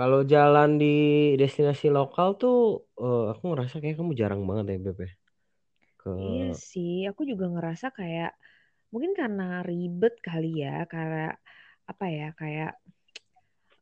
[0.00, 0.86] Kalau jalan di
[1.40, 2.54] destinasi lokal tuh,
[3.02, 5.10] eh, aku ngerasa kayak kamu jarang banget ya, Beb ya.
[6.00, 8.28] Ke Iya sih, aku juga ngerasa kayak
[8.92, 11.18] mungkin karena ribet kali ya, karena
[11.90, 12.70] apa ya, kayak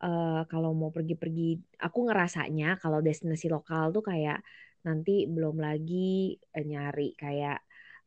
[0.03, 1.43] eh, kalau mau pergi-pergi,
[1.87, 4.39] aku ngerasanya kalau destinasi lokal tuh kayak
[4.87, 7.59] nanti belum lagi eh, nyari kayak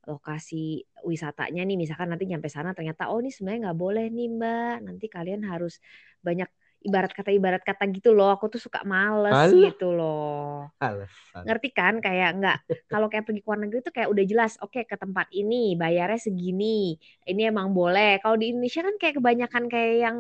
[0.10, 4.74] lokasi wisatanya nih, misalkan nanti nyampe sana ternyata oh ini sebenarnya nggak boleh nih Mbak,
[4.86, 5.74] nanti kalian harus
[6.22, 6.50] banyak
[6.88, 10.70] ibarat kata ibarat kata gitu loh, aku tuh suka males Alah, gitu loh.
[10.80, 11.48] alasan.
[11.48, 11.94] Ngerti kan?
[12.06, 12.58] Kayak nggak
[12.92, 16.20] kalau kayak pergi ke luar negeri tuh kayak udah jelas, oke ke tempat ini bayarnya
[16.28, 16.98] segini,
[17.30, 18.18] ini emang boleh.
[18.24, 20.18] Kalau di Indonesia kan kayak kebanyakan kayak yang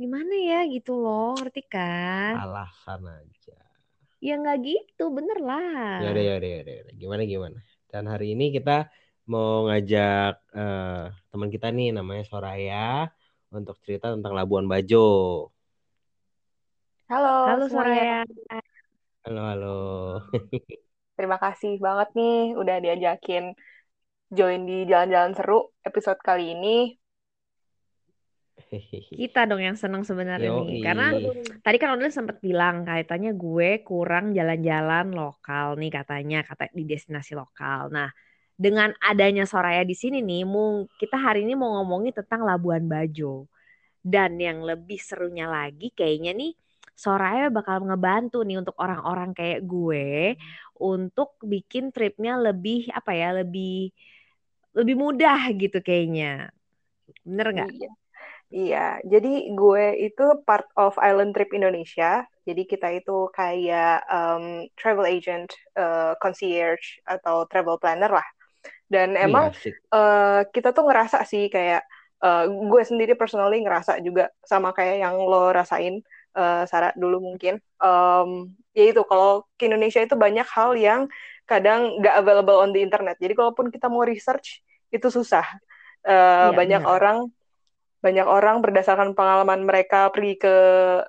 [0.00, 2.36] gimana ya gitu loh, ngerti kan?
[2.42, 3.58] Alasan aja.
[4.26, 6.04] Ya nggak gitu, bener Ya lah.
[6.04, 6.94] ya udah, ya udah, ya udah.
[7.00, 7.58] Gimana, gimana.
[7.90, 8.70] Dan hari ini kita
[9.32, 12.76] mau ngajak eh, teman kita nih, namanya Soraya,
[13.56, 14.96] untuk cerita tentang Labuan Bajo.
[17.06, 18.60] Halo Halo semuanya, Soraya.
[19.22, 19.66] Halo, halo.
[21.14, 23.44] terima kasih banget nih udah diajakin
[24.34, 26.98] join di Jalan-Jalan Seru episode kali ini.
[29.22, 30.82] Kita dong yang seneng sebenarnya nih.
[30.82, 31.14] Karena
[31.62, 37.38] tadi kan udah sempat bilang kaitannya gue kurang jalan-jalan lokal nih katanya, kata di destinasi
[37.38, 37.86] lokal.
[37.94, 38.10] Nah,
[38.58, 43.46] dengan adanya Soraya di sini nih, mung- kita hari ini mau ngomongin tentang Labuan Bajo.
[44.02, 46.65] Dan yang lebih serunya lagi kayaknya nih
[46.96, 50.40] Soraya bakal ngebantu nih untuk orang-orang kayak gue
[50.80, 53.92] untuk bikin tripnya lebih apa ya, lebih
[54.72, 56.48] lebih mudah gitu kayaknya.
[57.20, 57.70] Bener nggak?
[57.76, 57.92] Iya.
[58.46, 62.22] Iya, jadi gue itu part of Island Trip Indonesia.
[62.46, 68.28] Jadi kita itu kayak um, travel agent, uh, concierge atau travel planner lah.
[68.86, 69.74] Dan emang asik.
[69.90, 71.82] uh, kita tuh ngerasa sih kayak
[72.22, 77.58] uh, gue sendiri personally ngerasa juga sama kayak yang lo rasain uh, Sarah dulu mungkin.
[77.80, 81.00] Um, ya itu kalau ke Indonesia itu banyak hal yang
[81.48, 83.16] kadang nggak available on the internet.
[83.16, 84.60] Jadi kalaupun kita mau research
[84.92, 85.44] itu susah.
[86.06, 86.94] Uh, Iya, banyak bener.
[86.94, 87.18] orang
[88.04, 90.54] banyak orang berdasarkan pengalaman mereka pergi ke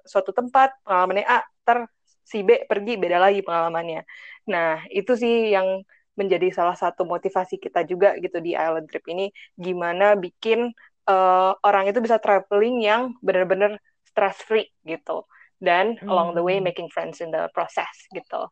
[0.08, 1.86] suatu tempat, pengalamannya A, ter
[2.26, 4.02] si B pergi beda lagi pengalamannya.
[4.50, 5.84] Nah, itu sih yang
[6.18, 10.74] menjadi salah satu motivasi kita juga gitu di island trip ini gimana bikin
[11.06, 13.78] uh, orang itu bisa traveling yang benar-benar
[14.18, 15.30] stress free gitu
[15.62, 16.66] dan along the way Hmm.
[16.66, 18.50] making friends in the process gitu.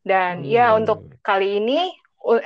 [0.00, 0.80] Dan ya Hmm.
[0.80, 1.92] untuk kali ini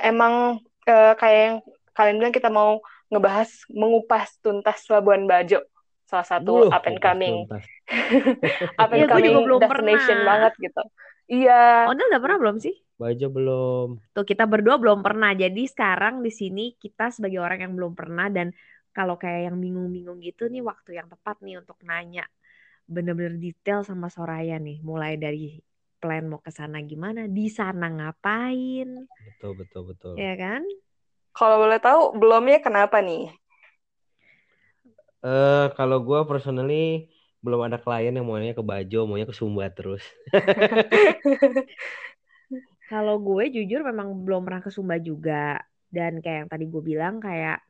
[0.03, 1.57] emang uh, kayak yang
[1.93, 5.63] kalian bilang kita mau ngebahas mengupas tuntas Labuan Bajo
[6.03, 7.47] salah satu Duh, up and coming
[8.81, 10.27] up and Iya, gue juga coming belum destination pernah.
[10.27, 10.83] banget gitu.
[11.31, 11.61] Iya.
[11.87, 12.75] Onda udah pernah belum sih?
[12.95, 13.87] Bajo belum.
[14.11, 15.31] Tuh kita berdua belum pernah.
[15.31, 18.51] Jadi sekarang di sini kita sebagai orang yang belum pernah dan
[18.91, 22.27] kalau kayak yang bingung-bingung gitu nih waktu yang tepat nih untuk nanya
[22.91, 24.77] bener-bener detail sama Soraya nih.
[24.83, 25.63] Mulai dari
[26.01, 28.89] plan mau ke sana gimana, di sana ngapain,
[29.21, 30.13] Betul, betul, betul.
[30.17, 30.61] ya kan?
[31.31, 33.29] Kalau boleh tahu belumnya kenapa nih?
[35.21, 37.05] Eh, kalau gue personally
[37.45, 40.01] belum ada klien yang maunya ke Bajo, maunya ke Sumba terus.
[42.91, 45.61] Kalau gue jujur memang belum pernah ke Sumba juga.
[45.91, 47.61] Dan kayak yang tadi gue bilang kayak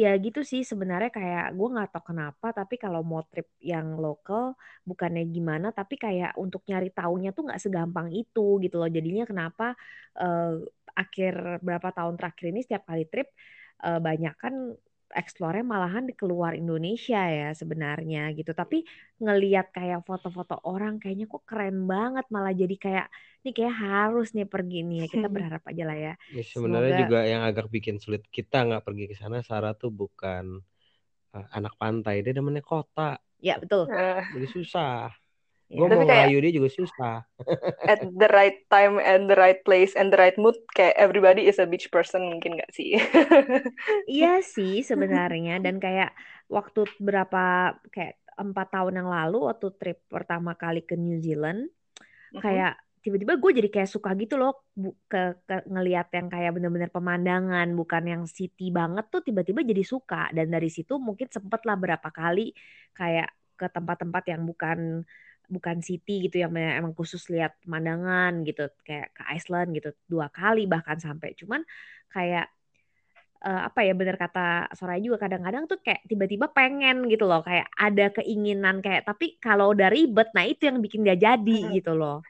[0.00, 4.56] ya gitu sih sebenarnya kayak gue nggak tahu kenapa tapi kalau mau trip yang lokal
[4.88, 8.88] bukannya gimana tapi kayak untuk nyari taunya tuh nggak segampang itu gitu loh.
[8.96, 9.64] Jadinya kenapa
[10.20, 10.44] eh,
[11.02, 11.34] akhir
[11.66, 13.28] berapa tahun terakhir ini setiap kali trip
[13.84, 14.54] eh, banyak kan
[15.20, 18.50] explore malahan di keluar Indonesia ya sebenarnya gitu.
[18.60, 18.76] Tapi
[19.22, 23.06] ngeliat kayak foto-foto orang kayaknya kok keren banget malah jadi kayak
[23.44, 25.06] nih kayak harus nih pergi nih ya.
[25.14, 26.12] Kita berharap aja lah ya.
[26.36, 29.90] Ya, sebenarnya semoga juga yang agak bikin sulit kita nggak pergi ke sana, Sarah tuh
[30.00, 30.44] bukan
[31.36, 33.02] eh, anak pantai, dia namanya kota.
[33.40, 33.88] ya betul.
[33.92, 35.12] Eh, Jadi susah.
[35.72, 37.14] Gue mau ngerayu dia juga susah.
[37.82, 41.58] at the right time and the right place and the right mood kayak everybody is
[41.58, 42.94] a beach person mungkin nggak sih?
[44.12, 46.14] Iya sih sebenarnya dan kayak
[46.46, 47.38] waktu berapa
[47.90, 51.68] kayak empat tahun yang lalu waktu trip pertama kali ke New Zealand
[52.42, 56.90] kayak tiba-tiba gue jadi kayak suka gitu loh bu- ke, ke ngelihat yang kayak bener-bener
[56.90, 61.76] pemandangan bukan yang city banget tuh tiba-tiba jadi suka dan dari situ mungkin sempet lah
[61.78, 62.54] berapa kali
[62.94, 64.78] kayak ke tempat-tempat yang bukan
[65.54, 70.26] bukan city gitu yang memang emang khusus lihat pemandangan gitu kayak ke Iceland gitu dua
[70.32, 71.36] kali bahkan sampai.
[71.40, 71.60] Cuman
[72.14, 72.46] kayak
[73.46, 77.66] eh, apa ya bener kata Soraya juga kadang-kadang tuh kayak tiba-tiba pengen gitu loh kayak
[77.74, 82.22] ada keinginan kayak tapi kalau udah ribet nah itu yang bikin gak jadi gitu loh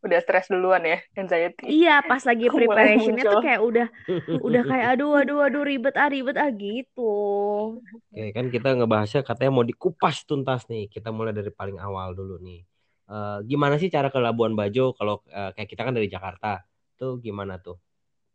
[0.00, 1.64] Udah stres duluan ya, anxiety.
[1.68, 3.86] iya pas lagi preparationnya tuh kayak udah
[4.46, 7.02] udah kayak aduh aduh aduh ribet ah ribet ah gitu
[8.10, 10.90] Oke, kan kita ngebahasnya katanya mau dikupas tuntas nih.
[10.90, 12.60] Kita mulai dari paling awal dulu nih.
[13.10, 16.62] Eh, gimana sih cara ke Labuan Bajo kalau eh, kayak kita kan dari Jakarta?
[16.98, 17.76] Tuh gimana tuh?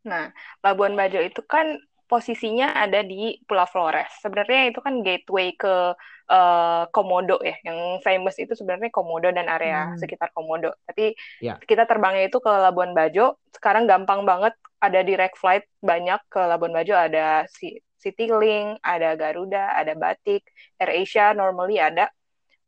[0.05, 0.29] Nah,
[0.63, 1.65] Labuan Bajo itu kan
[2.05, 4.11] posisinya ada di Pulau Flores.
[4.21, 5.97] Sebenarnya itu kan gateway ke
[6.29, 7.55] uh, Komodo ya.
[7.65, 9.97] Yang famous itu sebenarnya Komodo dan area Hmm.
[9.99, 10.73] sekitar Komodo.
[10.87, 11.57] Tapi Ya.
[11.61, 13.37] kita terbangnya itu ke Labuan Bajo.
[13.53, 16.93] Sekarang gampang banget ada direct flight banyak ke Labuan Bajo.
[16.95, 20.45] Ada Si- Citylink, ada Garuda, ada Batik,
[20.77, 22.05] AirAsia normally ada.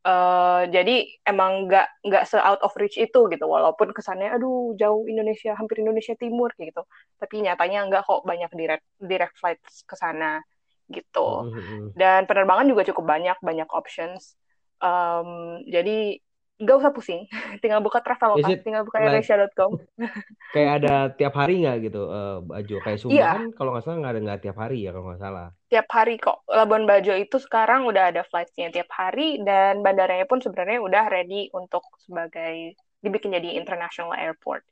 [0.08, 5.04] Eh, jadi emang nggak nggak se out of reach itu gitu walaupun kesannya aduh jauh
[5.10, 6.82] Indonesia hampir Indonesia Timur kayak gitu
[7.20, 10.38] tapi nyatanya nggak kok banyak direct direct flight ke sana
[10.88, 11.92] gitu Mm-mm.
[11.94, 14.34] dan penerbangan juga cukup banyak banyak options
[14.78, 15.28] Em,
[15.66, 16.22] jadi
[16.58, 17.26] nggak usah pusing
[17.62, 19.78] tinggal buka Traveloka it tinggal buka like airasia.com
[20.54, 22.76] kayak ada tiap hari nggak gitu eh, Bajo?
[22.82, 25.22] Kayak Sumba iya kan kalau nggak salah nggak ada nggak tiap hari ya kalau nggak
[25.22, 25.48] salah.
[25.68, 30.40] tiap hari kok Labuan Bajo itu sekarang udah ada flightnya tiap hari dan bandaranya pun
[30.40, 32.74] sebenarnya udah ready untuk sebagai
[33.04, 34.64] dibikin jadi international airport.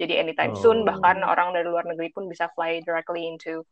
[0.00, 3.66] Jadi anytime soon bahkan Oh, orang dari luar negeri pun bisa fly directly into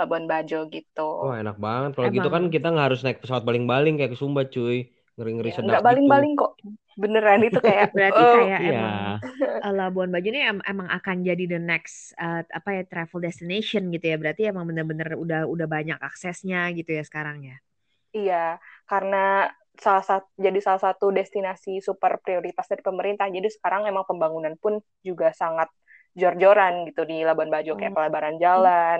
[0.00, 1.10] Labuan Bajo gitu.
[1.22, 1.90] wah enak banget.
[1.96, 4.76] Kalau gitu kan kita nggak harus naik pesawat baling-baling kayak ke Sumba cuy.
[5.16, 5.86] Ngeri-ngeri Ya, sedap nggak gitu.
[5.88, 6.52] baling-baling kok.
[7.00, 8.70] Beneran itu kayak berarti oh kayak Iya.
[8.70, 8.94] emang
[9.64, 13.82] eh, Labuan Bajo ini em- emang akan jadi the next eh, apa ya travel destination
[13.94, 14.16] gitu ya.
[14.20, 17.56] Berarti emang bener-bener udah udah banyak aksesnya gitu ya sekarang ya.
[18.16, 18.58] iya
[18.90, 19.46] karena
[19.84, 23.26] salah satu jadi salah satu destinasi super prioritas dari pemerintah.
[23.36, 24.74] Jadi sekarang emang pembangunan pun
[25.08, 25.68] juga sangat
[26.18, 27.96] jor-joran gitu di Labuan Bajo kayak Oh.
[27.96, 28.98] pelebaran jalan,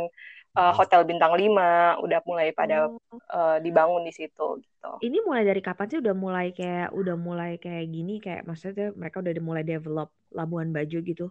[0.50, 0.74] Mm.
[0.74, 2.90] hotel bintang 5 udah mulai pada
[3.30, 4.90] eh, dibangun di situ gitu.
[5.00, 9.22] Ini mulai dari kapan sih udah mulai kayak udah mulai kayak gini kayak maksudnya mereka
[9.22, 11.30] udah mulai develop Labuan Bajo gitu.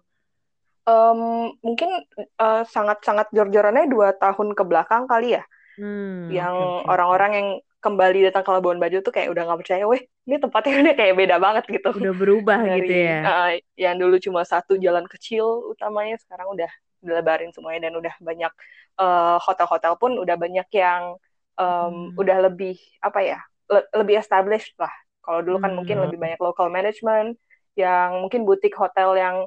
[0.90, 1.20] Em,
[1.62, 5.44] mungkin eh, sangat-sangat jor-jorannya dua tahun ke belakang kali ya,
[5.80, 6.90] Hmm, yang oke.
[6.90, 7.48] orang-orang yang
[7.80, 11.14] kembali datang ke Labuan Bajo tuh kayak udah nggak percaya, weh, ini tempatnya udah kayak
[11.16, 11.90] beda banget gitu.
[11.94, 13.20] Udah berubah gitu Dari ya.
[13.30, 16.70] eh, yang dulu cuma satu jalan kecil utamanya, sekarang udah
[17.06, 18.52] dilebarin semuanya dan udah banyak
[19.02, 21.04] eh, hotel-hotel pun udah banyak yang
[21.60, 22.20] em, Hmm.
[22.22, 23.40] udah lebih apa ya,
[23.72, 24.92] le- lebih established lah.
[25.24, 26.04] Kalau dulu kan mungkin Hmm.
[26.04, 27.36] lebih banyak local management,
[27.80, 29.38] yang mungkin butik hotel yang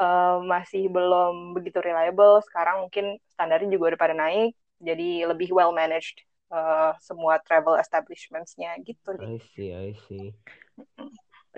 [0.00, 2.40] eh, masih belum begitu reliable.
[2.46, 3.04] Sekarang mungkin
[3.34, 4.50] standarnya juga udah pada naik,
[4.82, 6.22] jadi lebih well managed
[6.54, 9.30] eh, semua travel establishments-nya gitu deh.
[9.30, 10.34] I see, I see.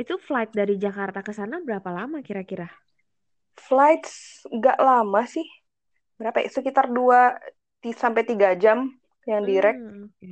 [0.03, 2.67] Itu flight dari Jakarta ke sana berapa lama kira-kira?
[3.57, 5.47] Flights nggak lama sih,
[6.19, 6.49] berapa ya?
[6.57, 7.37] Sekitar 2
[8.03, 8.79] sampai 3 jam
[9.31, 9.81] yang direct.
[9.81, 10.27] Hmm, oke.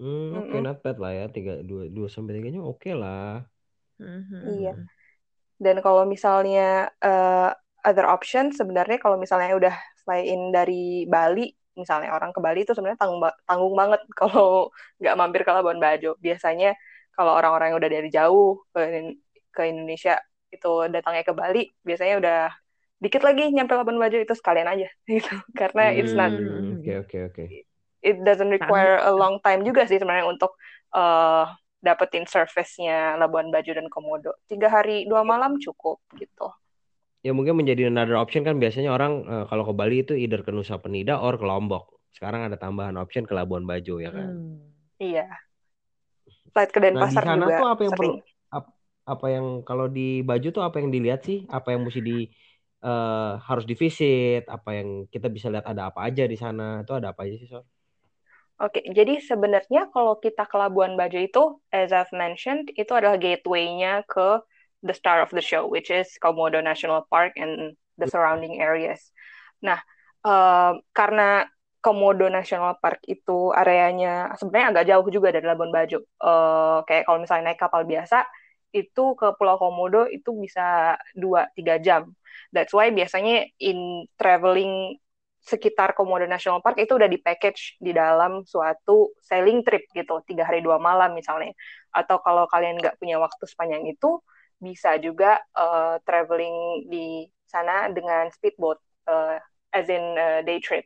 [0.00, 0.66] Hmm, oke, Mm-mm.
[0.66, 1.24] not bad lah ya.
[1.34, 3.46] Tiga, dua, dua sampai tiganya oke lah.
[3.98, 4.70] Hmm, hmm, Iya.
[5.64, 7.48] Dan kalau misalnya eh,
[7.88, 9.74] other option, sebenarnya kalau misalnya udah
[10.04, 11.48] fly in dari Bali,
[11.80, 14.70] misalnya orang ke Bali itu sebenarnya tanggung, ba- tanggung banget kalau
[15.00, 16.08] nggak mampir ke Labuan Bajo.
[16.26, 16.68] Biasanya
[17.16, 18.80] kalau orang-orang yang udah dari jauh ke,
[19.56, 20.20] ke Indonesia
[20.54, 22.38] itu datangnya ke Bali, biasanya udah
[23.02, 25.32] dikit lagi nyampe Labuan Bajo itu sekalian aja gitu.
[25.58, 27.00] Karena it's not Hmm, oke, Hmm.
[27.00, 27.44] oke, oke.
[28.02, 30.52] it doesn't Karena require a long time juga sih sebenarnya untuk
[30.94, 31.44] eh,
[31.82, 34.32] dapetin service-nya Labuan Bajo dan Komodo.
[34.50, 36.48] Tiga hari dua malam cukup gitu.
[37.26, 40.50] Ya mungkin menjadi another option kan biasanya orang eh, kalau ke Bali itu either ke
[40.56, 41.84] Nusa Penida or ke Lombok.
[42.16, 44.30] Sekarang ada tambahan option ke Labuan Bajo ya kan.
[44.32, 44.72] Hmm.
[44.98, 45.46] Iya.
[46.52, 48.14] Flight ke Nah, di Denpasar sana juga tuh apa yang perlu sering.
[48.18, 48.26] ap-
[49.12, 51.38] apa yang kalau di Bajo tuh apa yang dilihat sih?
[51.56, 52.12] Apa yang mesti di
[52.86, 54.42] eh, harus divisit?
[54.56, 56.62] Apa yang kita bisa lihat ada apa aja di sana?
[56.82, 57.64] Itu ada apa aja sih, Sor?
[58.56, 64.00] Oke, jadi sebenarnya kalau kita ke Labuan Bajo itu, as I've mentioned, itu adalah gateway-nya
[64.08, 64.40] ke
[64.80, 69.12] the star of the show, which is Komodo National Park and the surrounding areas.
[69.60, 69.76] Nah,
[70.24, 71.44] eh, karena
[71.84, 76.00] Komodo National Park itu areanya sebenarnya agak jauh juga dari Labuan Bajo.
[76.00, 78.24] Eh, kayak kalau misalnya naik kapal biasa,
[78.76, 82.12] itu ke Pulau Komodo itu bisa 2-3 jam.
[82.52, 85.00] That's why biasanya in traveling
[85.46, 90.42] sekitar Komodo National Park itu udah di package di dalam suatu sailing trip gitu, tiga
[90.42, 91.54] hari dua malam misalnya.
[91.94, 94.18] Atau kalau kalian nggak punya waktu sepanjang itu,
[94.58, 99.38] bisa juga eh, traveling di sana dengan speedboat, eh,
[99.70, 100.84] as in eh, day trip.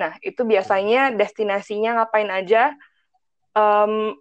[0.00, 2.74] Nah, itu biasanya destinasinya ngapain aja.
[3.54, 4.16] Em,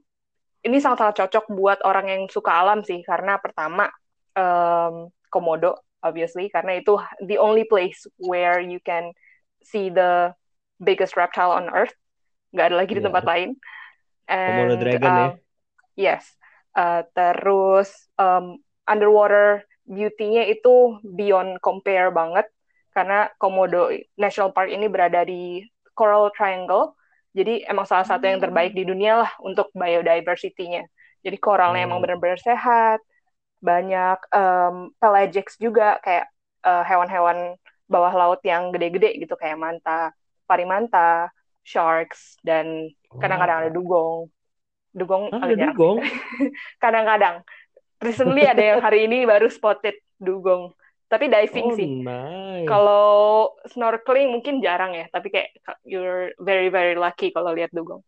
[0.63, 3.91] ini sangat-sangat cocok buat orang yang suka alam sih, karena pertama,
[4.35, 9.11] em, Komodo, obviously, karena itu the only place where you can
[9.63, 10.31] see the
[10.79, 11.93] biggest reptile on earth.
[12.55, 13.07] Nggak ada lagi di Iya.
[13.11, 13.49] tempat lain.
[14.23, 15.27] Komodo And, Dragon ya.
[15.27, 15.31] um,
[15.99, 16.23] yes.
[16.73, 22.47] Uh, terus, um, underwater beauty-nya itu beyond compare banget,
[22.95, 25.59] karena Komodo National Park ini berada di
[25.91, 26.95] Coral Triangle,
[27.33, 30.85] Jadi emang salah satu yang terbaik di dunia lah untuk biodiversity-nya.
[31.25, 32.03] Jadi koralnya emang Oh.
[32.03, 32.99] benar-benar sehat,
[33.63, 36.29] banyak um, pelagics juga kayak
[36.67, 37.57] uh, hewan-hewan
[37.89, 40.11] bawah laut yang gede-gede gitu kayak manta,
[40.45, 41.31] parimanta,
[41.63, 44.27] sharks dan kadang-kadang ada dugong.
[44.93, 45.73] Dugong Ah, ada jarang.
[45.73, 45.97] dugong.
[46.83, 47.41] Kadang-kadang.
[48.03, 50.69] Recently ada yang hari ini baru spotted dugong.
[51.13, 51.89] Tapi diving Oh, sih.
[52.01, 52.65] nice.
[52.65, 55.51] Kalau snorkeling mungkin jarang ya, tapi kayak
[55.85, 58.01] you're very very lucky kalau lihat dugong.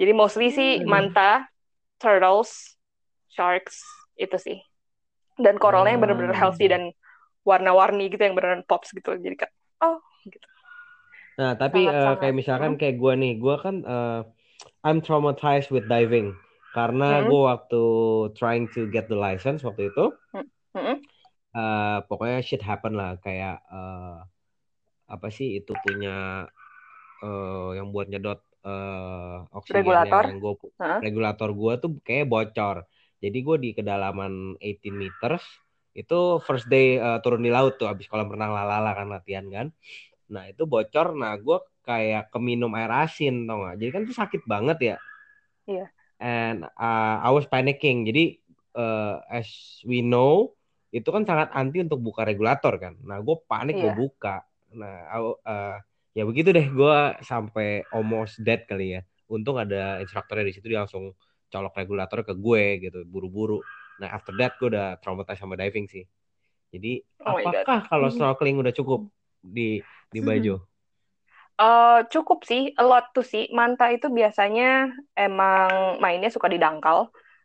[0.00, 0.88] Jadi mostly sih Hmm.
[0.88, 1.46] manta,
[2.02, 2.74] turtles,
[3.30, 3.84] sharks
[4.18, 4.58] itu sih.
[5.38, 6.90] Dan koralnya yang benar-benar healthy dan
[7.46, 9.14] warna-warni gitu yang beneran pops gitu.
[9.16, 9.52] Jadi kayak
[9.84, 10.46] oh gitu.
[11.40, 12.20] Nah, tapi eh, Sangat-sangat.
[12.20, 14.20] kayak misalkan kayak gue nih, gue kan eh,
[14.84, 16.36] I'm traumatized with diving
[16.76, 17.28] karena Hmm.
[17.28, 17.82] gue waktu
[18.38, 20.04] trying to get the license waktu itu,
[20.76, 20.96] Mm-mm.
[21.56, 24.18] Eh, pokoknya shit happen lah kayak eh,
[25.10, 26.46] apa sih itu punya
[27.22, 30.24] eh, yang buat nyedot eh, oksigennya Regulator?
[30.30, 30.98] yang gue Hah?
[31.02, 32.76] regulator gue tuh kayak bocor.
[33.20, 35.44] Jadi gue di kedalaman 18 meters
[35.92, 39.66] itu first day eh, turun di laut tuh habis kolam renang lalala kan latihan kan.
[40.30, 43.76] Nah itu bocor, nah gue kayak keminum air asin tau gak?
[43.82, 44.96] Jadi kan itu sakit banget ya.
[45.66, 45.86] Iya.
[46.20, 48.06] And uh, I was panicking.
[48.06, 48.38] Jadi
[48.78, 50.54] uh, as we know
[50.90, 52.94] itu kan sangat anti untuk buka regulator kan.
[53.06, 53.94] Nah gue panik gue Iya.
[53.94, 54.42] buka.
[54.74, 54.94] Nah
[55.46, 55.76] uh,
[56.16, 59.00] ya begitu deh gue sampai almost dead kali ya.
[59.30, 61.14] Untung ada instrukturnya di situ dia langsung
[61.50, 63.62] colok regulator ke gue gitu buru-buru.
[64.02, 66.04] Nah after that gue udah traumatized sama diving sih.
[66.74, 68.14] Jadi Oh apakah kalau Mhm.
[68.14, 69.06] snorkeling udah cukup
[69.42, 70.66] di di Bajo?
[71.60, 73.44] Eh, cukup sih, a lot tuh sih.
[73.58, 74.64] Manta itu biasanya
[75.24, 76.98] emang mainnya suka di dangkal.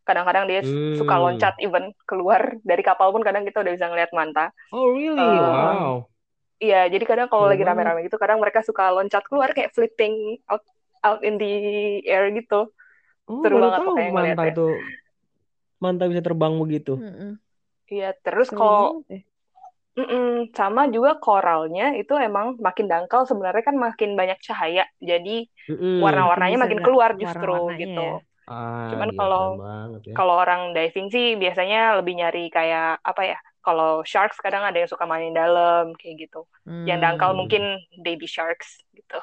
[0.07, 0.95] Kadang-kadang dia Hmm.
[0.95, 4.53] suka loncat even keluar dari kapal pun kadang kita udah bisa ngeliat manta.
[4.71, 5.39] Oh really?
[5.41, 6.09] Eh, wow.
[6.63, 10.63] Iya, jadi kadang kalau lagi rame-rame gitu, kadang mereka suka loncat keluar kayak flipping out
[11.03, 11.47] out in the
[12.07, 12.71] air gitu.
[13.33, 14.61] Oh Seru banget tahu pokoknya manta itu
[15.83, 16.91] manta bisa terbang begitu.
[17.93, 19.19] Iya, terus Seru kalau banget ya.
[19.99, 24.83] Mm-mm, sama juga koralnya itu emang makin dangkal sebenarnya kan makin banyak cahaya.
[25.09, 25.95] Jadi Mm-mm.
[26.03, 28.03] warna-warnanya Bisa makin keluar justru warna-warnanya gitu.
[28.09, 28.15] ya?
[28.45, 29.43] Ah, Cuman gila kalau
[30.05, 30.13] ya.
[30.13, 33.37] kalau orang diving sih biasanya lebih nyari kayak apa ya?
[33.65, 36.45] Kalau sharks kadang ada yang suka main dalam kayak gitu.
[36.85, 37.39] Yang dangkal Hmm.
[37.41, 37.63] mungkin
[38.05, 39.17] baby sharks gitu.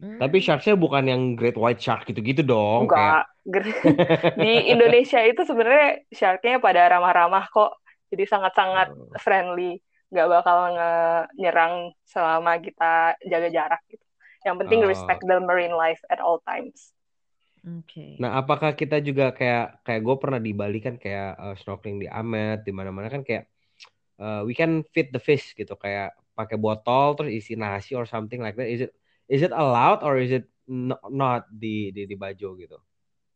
[0.00, 0.16] Hmm.
[0.18, 3.64] Tapi sharksnya bukan yang great white shark gitu-gitu dong, kayak Enggak.
[4.40, 7.76] Di Indonesia itu sebenarnya sharknya pada ramah-ramah kok.
[8.08, 9.12] Jadi sangat-sangat Oh.
[9.20, 9.76] friendly.
[10.08, 11.74] Nggak bakal nge- nyerang
[12.08, 14.04] selama kita jaga jarak gitu.
[14.48, 14.88] Yang penting Oh.
[14.88, 16.88] respect the marine life at all times.
[17.66, 18.06] Oke.
[18.22, 22.08] Nah, apakah kita juga kayak kayak gue pernah di Bali kan kayak eh, snorkeling di
[22.18, 23.44] Amet di mana-mana kan kayak
[24.22, 28.40] eh, we can feed the fish gitu kayak pakai botol terus isi nasi or something
[28.44, 28.68] like that.
[28.74, 28.92] Is it
[29.34, 32.78] is it allowed or is it no- not di di di Bajo gitu?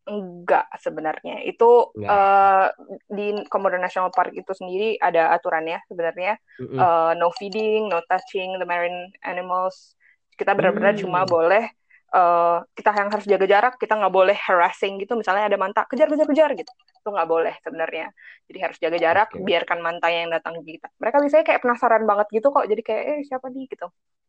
[0.08, 1.44] Enggak sebenarnya.
[1.44, 2.08] Itu Enggak.
[2.08, 2.66] eh,
[3.12, 6.32] di Komodo National Park itu sendiri ada aturannya sebenarnya.
[6.61, 6.88] Mm-mm.
[6.88, 9.92] Eh, no feeding, no touching the marine animals.
[10.38, 11.02] Kita benar-benar Hmm.
[11.02, 11.68] cuma boleh
[12.14, 15.12] eh, kita yang harus jaga jarak, kita nggak boleh harassing gitu.
[15.18, 16.72] Misalnya ada manta, kejar, kejar, kejar gitu.
[17.00, 18.06] Itu nggak boleh sebenarnya.
[18.48, 19.44] Jadi harus jaga jarak, Oke.
[19.44, 20.88] biarkan manta yang datang ke kita.
[21.00, 22.64] Mereka biasanya kayak penasaran banget gitu kok.
[22.64, 23.86] Jadi kayak, eh siapa nih gitu.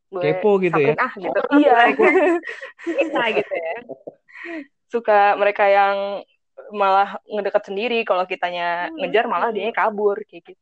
[0.10, 0.94] Gue Kepo gitu ya?
[0.98, 1.40] ah gitu.
[1.60, 1.76] Iya.
[2.84, 3.74] Kita gitu ya.
[4.90, 6.26] Suka mereka yang
[6.74, 9.58] malah ngedeket sendiri kalau kitanya Hmm, ngejar malah lucu.
[9.62, 10.62] dia kabur kayak gitu.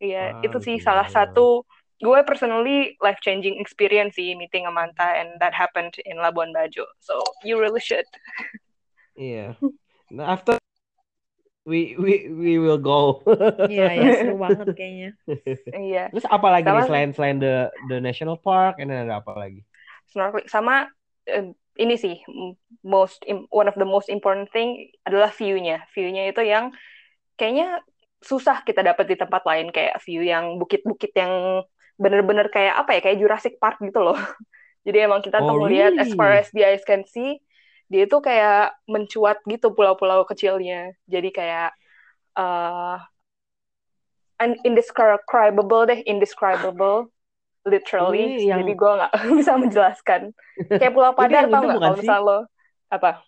[0.00, 1.64] Iya, itu sih salah satu
[2.00, 6.88] gue personally life changing experience sih meeting a manta and that happened in Labuan Bajo.
[7.04, 8.08] So you really should.
[9.14, 9.52] Iya.
[10.08, 10.56] Nah, after
[11.68, 13.20] we we we will go.
[13.70, 15.10] Iya ya seru banget kayaknya.
[15.70, 19.36] Iya, Terus apa lagi nih Sama- selain selain the the national park, ini ada apa
[19.36, 19.62] lagi?
[20.10, 20.90] snorkeling sama
[21.30, 22.18] eh, ini sih
[22.82, 25.86] most im- one of the most important thing adalah view-nya.
[25.94, 26.74] View-nya itu yang
[27.38, 27.78] kayaknya
[28.18, 31.62] susah kita dapat di tempat lain kayak view yang bukit-bukit yang
[32.02, 34.16] bener-bener kayak apa ya kayak Jurassic Park gitu loh.
[34.86, 36.40] Jadi emang kita tuh Oh, ngelihat as far really?
[36.40, 37.38] as the eyes can see
[37.90, 40.94] dia itu kayak mencuat gitu pulau-pulau kecilnya.
[41.10, 41.70] Jadi kayak
[42.38, 42.98] uh,
[44.64, 47.12] indescribable deh, indescribable
[47.68, 48.24] literally.
[48.24, 50.22] Ini yang- Jadi gue nggak bisa menjelaskan.
[50.78, 52.12] Kayak Pulau Padar tau nggak kalau sih?
[52.12, 52.38] misal lo
[52.92, 53.22] apa?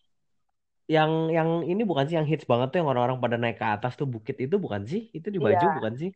[0.95, 3.93] Yang yang ini bukan sih yang hits banget tuh yang orang-orang pada naik ke atas
[4.01, 5.01] tuh bukit itu bukan sih?
[5.17, 5.59] Itu di Iya.
[5.77, 6.11] bukan sih?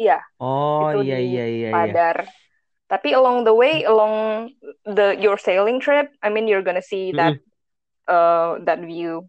[0.00, 0.16] Iya,
[0.48, 1.92] Oh itu iya di iya iya iya.
[1.94, 2.16] Padar.
[2.90, 4.14] Tapi along the way, along
[4.86, 7.36] the your sailing trip, I mean you're gonna see that
[8.08, 9.28] uh, that view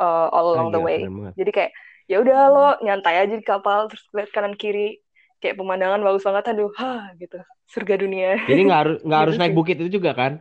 [0.00, 1.12] uh, all Ah, along the gila, way.
[1.38, 1.72] Jadi kayak
[2.10, 5.00] ya udah lo nyantai aja di kapal terus lihat kanan kiri
[5.40, 7.38] kayak pemandangan bagus banget aduh ha gitu
[7.72, 10.32] surga dunia Jadi nggak harus nggak harus Gitu naik bukit itu juga kan?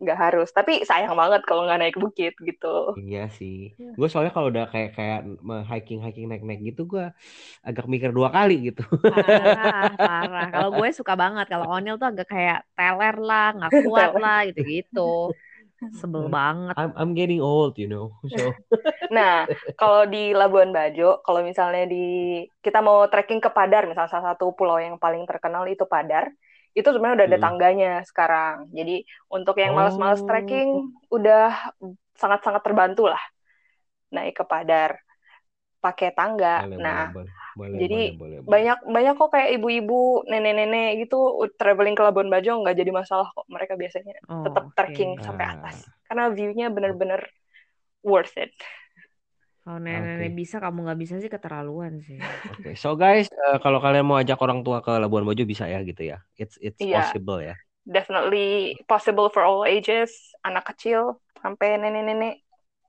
[0.00, 3.76] Nggak harus tapi sayang banget kalau nggak naik bukit gitu Iya sih.
[3.76, 3.92] Iya.
[3.94, 5.20] Gue soalnya kalau udah kayak kayak
[5.68, 7.04] hiking hiking naik naik gitu gue
[7.60, 8.82] agak mikir dua kali gitu.
[9.04, 10.46] Parah, parah.
[10.48, 11.46] Kalau gue suka banget.
[11.52, 15.30] Kalau Onil tuh agak kayak teler lah, nggak kuat lah gitu-gitu.
[15.96, 16.76] Sebel banget.
[16.76, 18.12] I'm I'm getting old, you know.
[18.32, 18.52] So
[19.10, 22.04] Nah, kalau di Labuan Bajo, kalau misalnya di
[22.62, 26.30] kita mau trekking ke Padar, misalnya salah satu pulau yang paling terkenal itu Padar,
[26.70, 27.46] itu sebenarnya udah ada Hmm.
[27.46, 28.56] tangganya sekarang.
[28.70, 30.26] Jadi untuk yang males-males Oh.
[30.26, 30.68] trekking
[31.10, 31.74] udah
[32.14, 33.20] sangat-sangat terbantu lah
[34.10, 34.98] naik ke Padar
[35.80, 36.68] pakai tangga.
[36.68, 38.38] boleh Nah, boleh boleh jadi boleh boleh.
[38.44, 38.50] boleh.
[38.52, 41.18] banyak banyak kok kayak ibu-ibu, nenek-nenek gitu
[41.56, 43.46] traveling ke Labuan Bajo nggak jadi masalah kok.
[43.48, 44.74] Mereka biasanya Oh, tetap oke.
[44.76, 45.52] trekking sampai Ah.
[45.56, 47.22] atas karena view-nya bener-bener
[48.04, 48.52] worth it.
[49.70, 50.40] Kalau nenek-nenek Oke.
[50.40, 52.20] bisa, kamu nggak bisa sih keterlaluan sih.
[52.50, 55.78] Oke, so guys, eh, kalau kalian mau ajak orang tua ke Labuan Bajo bisa ya
[55.88, 56.16] gitu ya.
[56.40, 56.94] It's it's Iya.
[56.94, 57.54] possible ya.
[57.96, 58.40] definitely
[58.88, 60.10] possible for all ages,
[60.48, 61.00] anak kecil
[61.42, 62.34] sampai nenek-nenek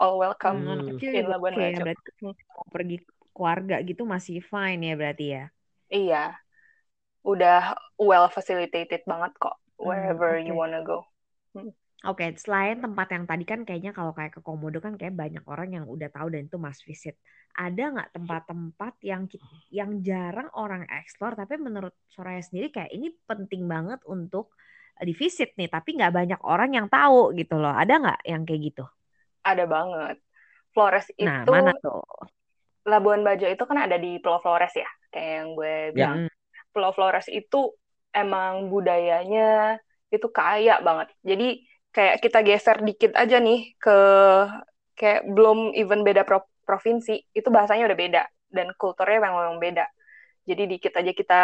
[0.02, 0.98] all welcome Hmm, anak Hmm.
[0.98, 1.80] kecil in Labuan oke ya.
[1.80, 1.84] Bajo.
[1.84, 2.34] Berarti Hmm.
[2.56, 2.96] mau pergi
[3.36, 5.42] keluarga gitu masih fine ya berarti ya.
[5.92, 6.40] Iya,
[7.32, 7.60] udah
[8.08, 9.56] well facilitated banget kok
[9.88, 10.62] wherever Hmm, you oke.
[10.62, 10.98] wanna go.
[12.02, 15.70] Oke, selain tempat yang tadi kan kayaknya kalau kayak ke Komodo kan kayak banyak orang
[15.78, 17.14] yang udah tahu dan itu must visit.
[17.54, 23.14] Ada nggak tempat-tempat yang ki- yang jarang orang explore tapi menurut Soraya sendiri kayak ini
[23.30, 24.58] penting banget untuk
[24.98, 27.70] eh, di visit nih tapi nggak banyak orang yang tahu gitu loh.
[27.70, 28.84] Ada nggak yang kayak gitu?
[29.46, 30.16] Ada banget.
[30.74, 32.02] Flores Nah, itu mana tuh?
[32.90, 36.08] Labuan Bajo itu kan ada di Pulau Flores ya, kayak yang gue Ya.
[36.08, 36.18] bilang.
[36.18, 36.28] Mm,
[36.74, 37.58] Pulau Flores itu
[38.16, 39.78] emang budayanya
[40.14, 41.08] itu kaya banget.
[41.30, 41.46] Jadi
[41.96, 43.92] kayak kita geser dikit aja nih ke
[44.98, 48.22] kayak belum even beda pro- provinsi, itu bahasanya udah beda
[48.54, 49.86] dan kulturnya memang beda.
[50.50, 51.42] Jadi dikit aja kita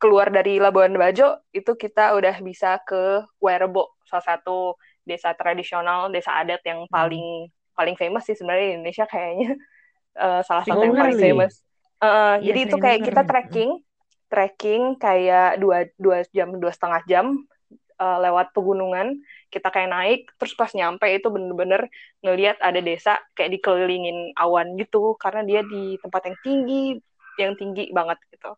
[0.00, 4.76] keluar dari Labuan Bajo, itu kita udah bisa ke Werebo, salah satu
[5.06, 7.08] desa tradisional, desa adat yang Hmm.
[7.08, 9.48] paling paling famous sih sebenarnya di Indonesia kayaknya
[10.18, 11.62] Eh, salah satu yang paling famous.
[12.02, 13.80] Eh, Iya, jadi itu kayak kita trekking,
[14.30, 17.26] trekking kayak dua dua jam dua setengah jam
[17.98, 19.18] eh, lewat pegunungan.
[19.50, 21.90] Kita kayak naik, terus pas nyampe itu bener-bener
[22.22, 26.84] ngelihat ada desa kayak dikelilingin awan gitu, karena dia di tempat yang tinggi,
[27.38, 28.54] yang tinggi banget gitu.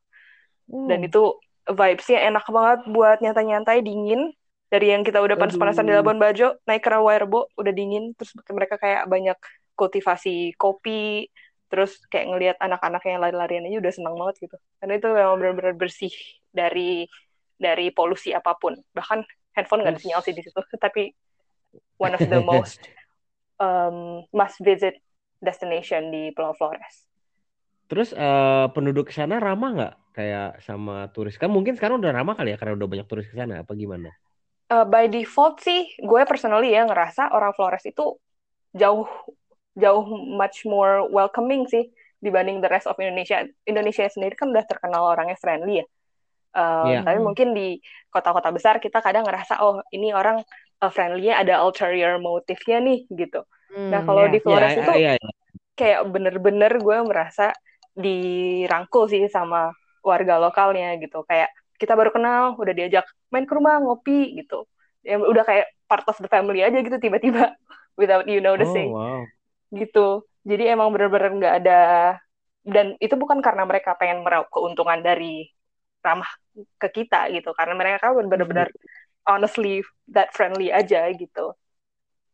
[0.70, 1.08] Dan Oh.
[1.08, 1.22] itu
[1.70, 4.32] vibes-nya enak banget buat nyantai-nyantai, dingin.
[4.70, 5.98] Dari yang kita udah panas-panasan di.
[5.98, 8.14] Labuan Bajo, naik ke Rawairebo, udah dingin.
[8.14, 9.34] Terus mereka kayak banyak
[9.74, 11.26] kultivasi kopi,
[11.66, 14.56] terus kayak ngelihat anak-anak yang lari-larian aja udah senang banget gitu.
[14.78, 16.14] Karena itu memang benar-benar bersih
[16.54, 17.10] dari
[17.60, 18.72] dari polusi apa pun.
[18.96, 19.20] Bahkan
[19.52, 21.12] handphone nggak ada sinyal sih di situ, tapi
[22.00, 22.80] one of the most
[23.60, 24.96] um, must visit
[25.44, 27.04] destination di Pulau Flores.
[27.90, 31.34] Terus eh, penduduk ke sana ramah nggak kayak sama turis?
[31.36, 34.14] Kan mungkin sekarang udah ramah kali ya karena udah banyak turis ke sana apa gimana?
[34.70, 38.14] Uh, by default sih, gue personally ya ngerasa orang Flores itu
[38.70, 39.10] jauh
[39.74, 41.90] jauh much more welcoming sih
[42.22, 43.42] dibanding the rest of Indonesia.
[43.66, 45.86] Indonesia sendiri kan udah terkenal orangnya friendly ya.
[46.50, 46.98] Uh, Iya.
[47.06, 47.78] Tapi mungkin di
[48.10, 50.42] kota-kota besar kita kadang ngerasa oh ini orang
[50.82, 53.40] uh, friendly-nya ada ulterior motive-nya nih gitu.
[53.90, 54.32] Nah Hmm, kalau ya.
[54.34, 55.30] di Flores Iya, itu iya, iya.
[55.78, 57.54] kayak bener-bener gue merasa
[57.96, 59.72] dirangkul sih sama
[60.04, 61.22] warga lokalnya gitu.
[61.28, 64.66] Kayak kita baru kenal, udah diajak main ke rumah ngopi gitu.
[65.06, 67.56] Ya udah kayak part of the family aja gitu tiba-tiba
[68.00, 69.30] without you Oh noticing wow.
[69.74, 70.24] gitu.
[70.46, 71.80] Jadi emang bener-bener nggak ada
[72.64, 75.48] dan itu bukan karena mereka pengen meraup keuntungan dari
[76.00, 76.28] ramah
[76.80, 78.68] ke kita gitu, karena mereka kan bener-bener
[79.28, 81.54] honestly that friendly aja gitu.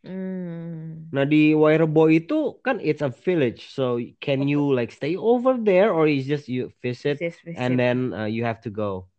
[0.06, 1.10] Hmm.
[1.10, 5.90] Nah di Wairebo itu kan it's a village, so can you like stay over there
[5.90, 7.58] or is just you visit Visit, visit.
[7.58, 9.10] and then uh, you have to go?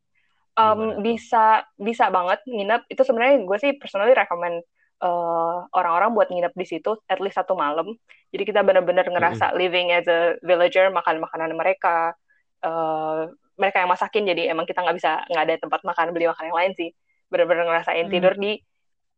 [0.57, 4.65] Um, bisa bisa banget nginep itu sebenarnya gue sih personally recommend
[5.05, 7.93] uh, orang-orang buat nginep di situ at least satu malam
[8.33, 12.17] jadi kita benar-benar ngerasa living as a villager makan makanan mereka
[12.65, 16.45] uh, mereka yang masakin jadi emang kita nggak bisa nggak ada tempat makan beli makan
[16.53, 16.89] yang lain sih
[17.27, 18.13] benar-benar ngerasain Hmm.
[18.13, 18.61] tidur di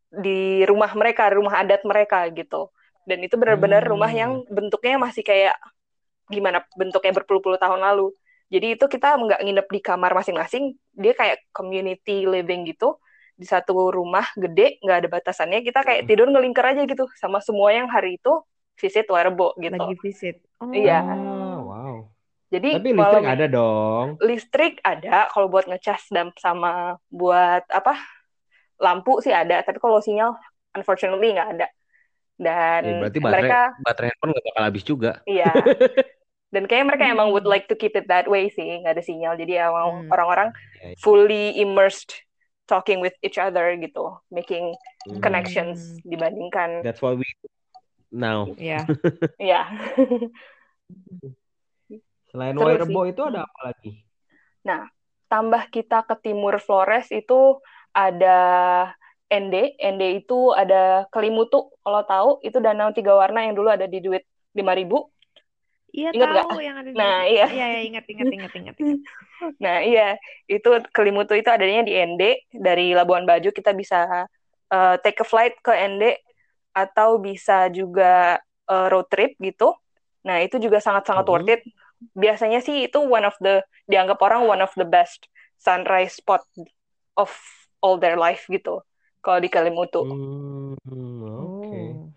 [0.09, 2.73] di rumah mereka rumah adat mereka gitu
[3.05, 3.91] dan itu benar-benar Hmm.
[3.93, 5.53] rumah yang bentuknya masih kayak
[6.31, 8.09] gimana bentuknya berpuluh-puluh tahun lalu
[8.49, 12.97] jadi itu kita nggak nginep di kamar masing-masing, dia kayak community living gitu
[13.37, 15.61] di satu rumah gede, nggak ada batasannya.
[15.61, 18.33] Kita kayak tidur ngelingkar aja gitu sama semua yang hari itu
[18.81, 19.77] visit Werebo gitu.
[19.77, 20.41] Lagi visit.
[20.57, 20.73] Oh.
[20.73, 21.05] Iya.
[22.49, 24.07] Jadi Tapi listrik ada dong.
[24.25, 27.93] listrik ada kalau buat ngecas dan sama buat apa
[28.79, 30.33] lampu sih ada, tapi kalau sinyal
[30.73, 31.67] unfortunately nggak ada.
[32.39, 35.11] Dan Ya, berarti baterai mereka baterai handphone nggak bakal habis juga.
[35.27, 35.51] Iya.
[36.49, 37.13] Dan kayaknya mereka Hmm.
[37.13, 39.37] emang would like to keep it that way sih, nggak ada sinyal.
[39.37, 40.09] Jadi emang Hmm.
[40.09, 40.49] orang-orang
[40.81, 40.97] Ya, ya.
[40.97, 42.25] fully immersed
[42.65, 44.73] talking with each other gitu, making
[45.05, 45.21] Hmm.
[45.21, 47.25] connections dibandingkan That's what we
[48.09, 48.49] now.
[48.57, 48.85] Ya.
[49.37, 49.69] ya.
[52.29, 53.11] Selain Seru Wairebo sih.
[53.13, 53.91] itu ada apa lagi?
[55.29, 57.61] Tambah kita ke timur Flores itu
[57.93, 58.37] ada
[59.29, 59.77] Ende.
[59.77, 61.69] Ende itu ada Kelimutu.
[61.85, 64.25] Kalau tahu itu danau tiga warna yang dulu ada di duit
[64.57, 65.05] 5000
[65.89, 66.45] Iya Ingat nggak?
[66.49, 67.45] tahu yang ada di Nah, iya.
[67.49, 68.99] Iya, iya, ingat ingat ingat ingat ingat.
[69.63, 70.17] Nah, iya,
[70.49, 72.45] itu Kelimutu itu adanya di Ende.
[72.53, 74.25] Dari Labuan Bajo kita bisa
[74.69, 76.17] uh, take a flight ke Ende
[76.73, 78.37] atau bisa juga
[78.69, 79.73] uh, road trip gitu.
[80.25, 81.31] Nah, itu juga sangat-sangat Mhm.
[81.33, 81.61] worth it.
[82.15, 85.27] Biasanya sih itu one of the dianggap orang one of the best
[85.59, 86.43] sunrise spot
[87.19, 87.31] of
[87.83, 88.83] all their life gitu.
[89.19, 90.07] Kalau di Kelimutu.
[90.07, 90.75] Hmm,
[91.27, 91.75] oke.
[91.75, 92.09] Oh,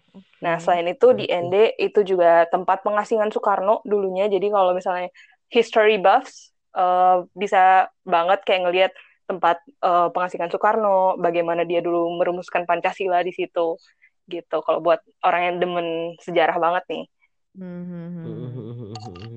[0.42, 1.25] Nah, selain itu di.
[1.31, 4.27] Ende itu juga tempat pengasingan Soekarno dulunya.
[4.27, 5.09] Jadi kalau misalnya
[5.49, 8.92] history buffs eh, bisa banget kayak ngelihat
[9.31, 13.79] tempat eh, pengasingan Soekarno, bagaimana dia dulu merumuskan Pancasila di situ.
[14.27, 14.57] Gitu.
[14.62, 15.87] Kalau buat orang yang demen
[16.18, 17.05] sejarah banget nih.
[17.53, 19.32] Hmm, hmm, hmm.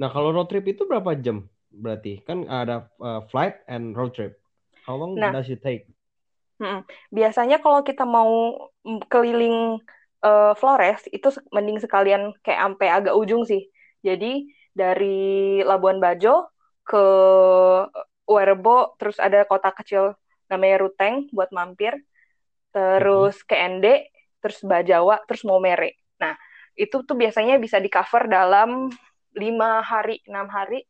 [0.00, 1.46] Nah, kalau road trip itu berapa jam?
[1.70, 4.32] Berarti kan ada uh, flight and road trip.
[4.86, 5.30] How long Nah.
[5.34, 5.86] does it take?
[6.60, 6.84] Mm-mm.
[7.08, 8.32] Biasanya kalau kita mau
[8.84, 9.80] mm, keliling
[10.24, 13.64] eh, Flores itu mending sekalian kayak sampai agak ujung sih.
[14.04, 14.44] Jadi
[14.76, 16.52] dari Labuan Bajo
[16.84, 17.00] ke
[18.30, 20.14] Werebo, terus ada kota kecil
[20.50, 21.94] namanya Ruteng buat mampir,
[22.74, 24.10] terus ke Ende,
[24.42, 25.98] terus Bajawa, terus Momere.
[26.22, 26.34] Nah,
[26.78, 28.90] itu tuh biasanya bisa di cover dalam
[29.36, 30.84] lima hari, enam hari,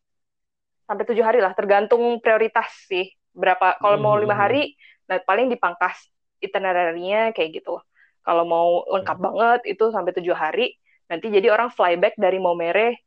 [0.88, 3.12] sampai tujuh hari lah, tergantung prioritas sih.
[3.33, 3.79] Berapa?
[3.79, 4.38] Kalau mau lima Mhm.
[4.38, 4.74] hari,
[5.09, 5.96] nah paling dipangkas
[6.42, 7.79] itinerary-nya kayak gitu.
[8.26, 10.76] Kalau mau lengkap banget itu sampai tujuh hari,
[11.11, 13.00] nanti jadi orang flyback dari Momere,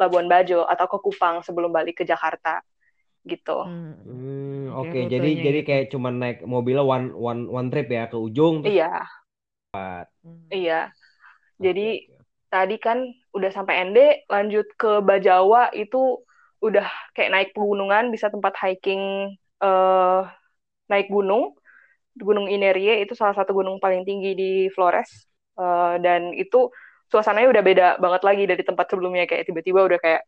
[0.00, 2.60] Labuan Bajo atau ke Kupang sebelum balik ke Jakarta
[3.26, 3.58] gitu.
[3.64, 3.90] Hmm.
[4.06, 4.98] Hmm, Oke, oke.
[5.12, 8.76] Jadi rutenya jadi kayak cuman naik mobilnya one one one trip ya ke ujung terus
[8.76, 9.06] Iya,
[10.22, 10.52] Hmm.
[10.54, 10.74] iya.
[11.64, 12.26] Jadi oke.
[12.52, 12.98] tadi kan
[13.36, 16.24] udah sampai Ende, lanjut ke Bajawa itu
[16.64, 20.22] udah kayak naik pegunungan, bisa tempat hiking eh
[20.90, 21.52] naik gunung.
[22.16, 25.28] Gunung Inerie itu salah satu gunung paling tinggi di Flores.
[25.56, 26.72] Eh, dan itu
[27.12, 30.22] suasananya udah beda banget lagi dari tempat sebelumnya kayak tiba-tiba udah kayak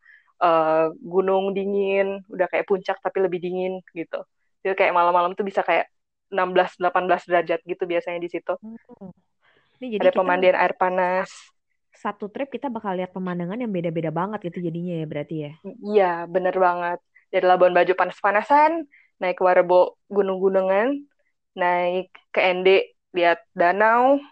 [0.44, 4.20] eh, gunung dingin, udah kayak puncak tapi lebih dingin gitu.
[4.64, 5.88] Jadi kayak malam-malam tuh bisa kayak
[6.28, 8.52] 16-18 derajat gitu biasanya di situ.
[8.52, 9.12] Oh.
[9.78, 11.30] Ini jadi Ada kita pemandian air panas.
[11.98, 15.52] Satu trip kita bakal lihat pemandangan yang beda-beda banget gitu jadinya ya berarti ya.
[15.66, 16.98] Iya, bener banget.
[17.28, 18.86] Dari Labuan Bajo panas-panasan,
[19.18, 21.02] naik ke Warebo gunung-gunungan,
[21.58, 24.22] naik ke Ende lihat danau,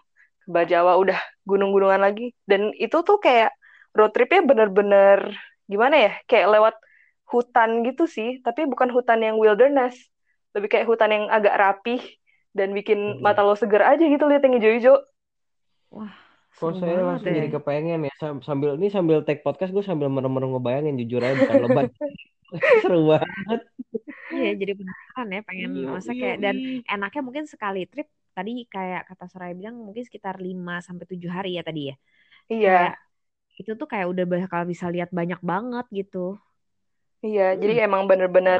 [0.41, 2.31] ke Bajawa udah gunung-gunungan lagi.
[2.47, 3.51] Dan itu tuh kayak
[3.91, 5.35] road tripnya bener-bener
[5.67, 6.11] gimana ya?
[6.25, 6.75] Kayak lewat
[7.27, 9.99] hutan gitu sih, tapi bukan hutan yang wilderness.
[10.55, 11.99] Lebih kayak hutan yang agak rapih
[12.55, 14.95] dan bikin mata lo seger aja gitu lihat yang hijau-hijau.
[15.93, 16.26] Wah,
[16.57, 17.37] Kok saya langsung ya.
[17.37, 21.35] jadi kepengen ya Sam- sambil ini sambil take podcast gue sambil merem-merem ngebayangin jujur aja
[21.41, 21.85] bukan lebay.
[22.81, 23.59] Seru banget.
[24.33, 26.93] Iya, jadi penasaran ya pengen Iya, masa iya, kayak dan iya.
[26.93, 31.49] enaknya mungkin sekali trip tadi kayak kata Soraya bilang mungkin sekitar 5 sampai 7 hari
[31.57, 31.95] ya tadi ya.
[32.49, 32.93] Iya, Kayak
[33.61, 36.17] itu tuh kayak udah bakal bisa lihat banyak banget gitu.
[37.25, 37.43] iya.
[37.53, 37.59] Hmm.
[37.61, 38.59] Jadi emang bener-bener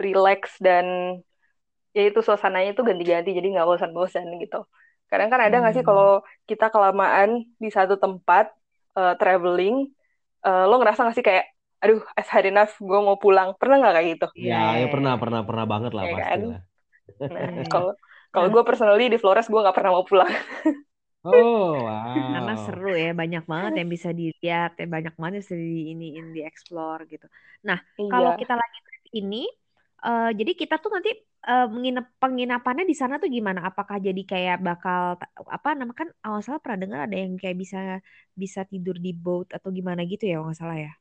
[0.00, 0.86] relax dan
[1.96, 4.56] ya itu suasananya itu ganti-ganti jadi nggak bosan-bosan gitu.
[5.10, 5.90] Kadang kan ada nggak sih Hmm.
[5.90, 7.30] kalau kita kelamaan
[7.62, 8.44] di satu tempat
[8.98, 9.74] eh, traveling,
[10.46, 11.44] eh, lo ngerasa nggak sih kayak,
[11.82, 13.48] aduh, I've had enough, gue mau pulang.
[13.60, 14.26] Pernah nggak kayak gitu?
[14.38, 16.40] Iya, Ya, iya, ya pernah pernah pernah banget lah Ya pasti kan?
[16.48, 16.58] lah.
[17.32, 17.90] Nah, kalau
[18.34, 20.30] kalau Nah, gue personally di Flores gue nggak pernah mau pulang.
[21.24, 21.84] Oh,
[22.32, 22.64] karena wow.
[22.64, 26.04] seru ya, banyak banget yang bisa dilihat, ya banyak banget yang bisa di ini
[26.36, 27.26] di explore gitu.
[27.68, 27.78] Nah,
[28.10, 28.40] kalau Iya.
[28.40, 29.36] kita lagi trip ini,
[30.06, 31.10] eh, jadi kita tuh nanti
[31.72, 33.60] menginap penginapannya di sana tuh gimana?
[33.68, 35.16] Apakah jadi kayak bakal
[35.56, 37.78] apa nama kan awal salah pernah dengar ada yang kayak bisa
[38.36, 40.92] bisa tidur di boat atau gimana gitu ya, kalau nggak salah ya?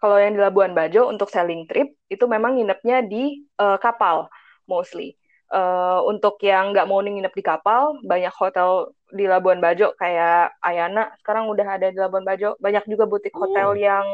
[0.00, 4.28] Kalau yang di Labuan Bajo untuk sailing trip itu memang nginepnya di eh, kapal
[4.64, 5.16] mostly.
[5.52, 11.12] Eh, untuk yang nggak mau nginep di kapal, banyak hotel di Labuan Bajo kayak Ayana
[11.20, 12.56] sekarang udah ada di Labuan Bajo.
[12.64, 13.76] Banyak juga butik hotel Oh.
[13.76, 14.06] yang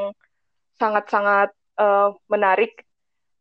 [0.81, 2.86] sangat-sangat eh, menarik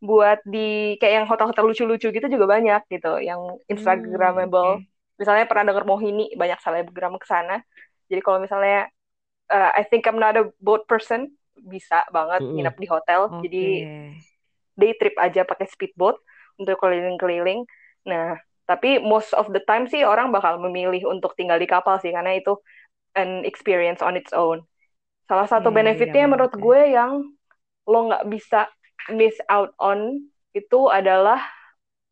[0.09, 4.71] buat di kayak yang hotel-hotel lucu-lucu gitu juga banyak gitu, yang Hmm, Instagramable.
[4.71, 4.87] oke.
[5.19, 7.53] Misalnya pernah denger Mohini, banyak selebgram ke sana.
[8.09, 8.87] Jadi kalau misalnya
[9.53, 12.55] eh, I think I'm not a boat person, bisa banget Mm-mm.
[12.55, 13.21] nginep di hotel.
[13.29, 13.43] Oke.
[13.43, 13.87] Jadi
[14.75, 16.19] day trip aja pakai speedboat
[16.59, 17.63] untuk keliling-keliling.
[18.07, 22.11] Nah, tapi most of the time sih orang bakal memilih untuk tinggal di kapal sih
[22.11, 22.57] karena itu
[23.17, 24.63] an experience on its own.
[25.29, 26.65] Salah satu Iya, beda benefitnya banget menurut ya.
[26.65, 27.13] gue yang
[27.89, 28.69] lo nggak bisa
[29.13, 31.43] miss out on itu adalah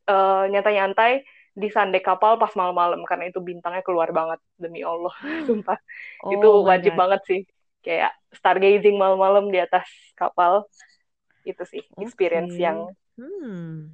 [0.08, 3.06] uh, nyantai-nyantai di sandek kapal pas malam-malam.
[3.06, 5.14] Karena itu bintangnya keluar banget demi Allah.
[5.48, 5.78] Sumpah.
[6.26, 7.00] Oh itu wajib God.
[7.00, 7.42] banget sih.
[7.84, 10.66] Kayak stargazing malam-malam di atas kapal.
[11.46, 12.64] Itu sih experience okay.
[12.64, 12.78] yang
[13.20, 13.92] hmm.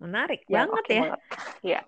[0.00, 1.02] menarik yang banget okay ya.
[1.04, 1.20] banget.
[1.60, 1.80] ya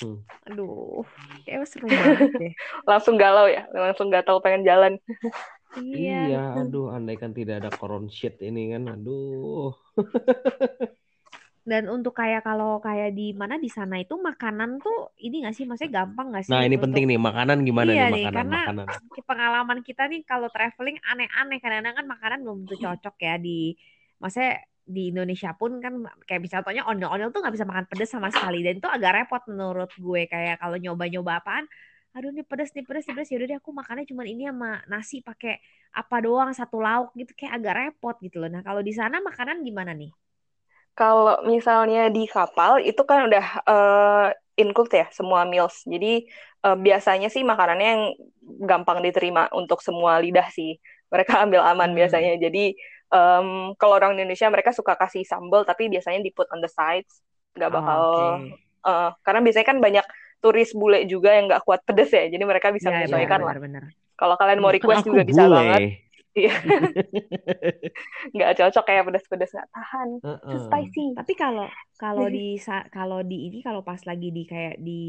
[0.52, 1.00] aduh
[1.42, 2.54] kayak seru banget deh.
[2.90, 3.66] Langsung galau ya.
[3.74, 5.02] Langsung gak tahu pengen jalan
[5.82, 9.74] iya, iya aduh andaikan tidak ada koron shit ini kan aduh.
[11.64, 15.64] Dan untuk kayak kalau kayak di mana di sana itu makanan tuh ini gak sih?
[15.64, 16.52] Maksudnya gampang gak sih?
[16.52, 16.92] Nah ini untuk...
[16.92, 18.86] penting nih makanan gimana iya nih, makanan karena makanan.
[19.24, 21.58] pengalaman kita nih kalau traveling aneh-aneh.
[21.64, 23.72] Kadang-kadang kan makanan belum tentu cocok ya di
[24.20, 28.28] maksudnya di Indonesia pun kan kayak bisa contohnya ondel-ondel tuh nggak bisa makan pedas sama
[28.28, 28.60] sekali.
[28.60, 31.64] Dan itu agak repot menurut gue kayak kalau nyoba-nyoba apaan
[32.14, 35.18] aduh ini pedas nih pedas nih pedas yaudah deh aku makannya cuma ini sama nasi
[35.18, 35.58] pakai
[35.94, 39.66] apa doang satu lauk gitu kayak agak repot gitu loh nah kalau di sana makanan
[39.66, 40.14] gimana nih
[40.94, 45.82] kalau misalnya di kapal itu kan udah uh, include ya semua meals.
[45.82, 46.30] Jadi
[46.62, 48.04] uh, biasanya sih makanannya yang
[48.62, 50.78] gampang diterima untuk semua lidah sih.
[51.10, 51.98] Mereka ambil aman hmm.
[51.98, 52.32] biasanya.
[52.38, 52.78] Jadi
[53.10, 57.20] um, kalau orang Indonesia mereka suka kasih sambal tapi biasanya di put on the sides,
[57.58, 57.98] nggak ah, bakal.
[57.98, 58.54] Oh, okay.
[58.86, 60.06] uh, karena biasanya kan banyak
[60.44, 62.28] turis bule juga yang nggak kuat pedes ya.
[62.28, 63.54] Jadi mereka bisa ya, menyesuaikan ya, lah.
[64.12, 66.04] Kalau kalian mau request juga bisa banget.
[66.34, 66.54] Iya.
[68.34, 70.08] nggak cocok kayak pedas-pedas nggak tahan.
[70.20, 70.60] Uh -uh.
[70.68, 71.16] spicy.
[71.16, 72.58] Tapi kalau kalau di
[72.98, 75.02] kalau di ini kalau pas lagi di kayak di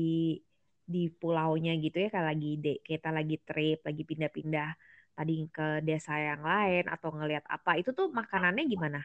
[0.86, 4.70] di pulaunya gitu ya kayak lagi de, kita lagi trip, lagi pindah-pindah
[5.18, 9.02] tadi ke desa yang lain atau ngelihat apa itu tuh makanannya gimana?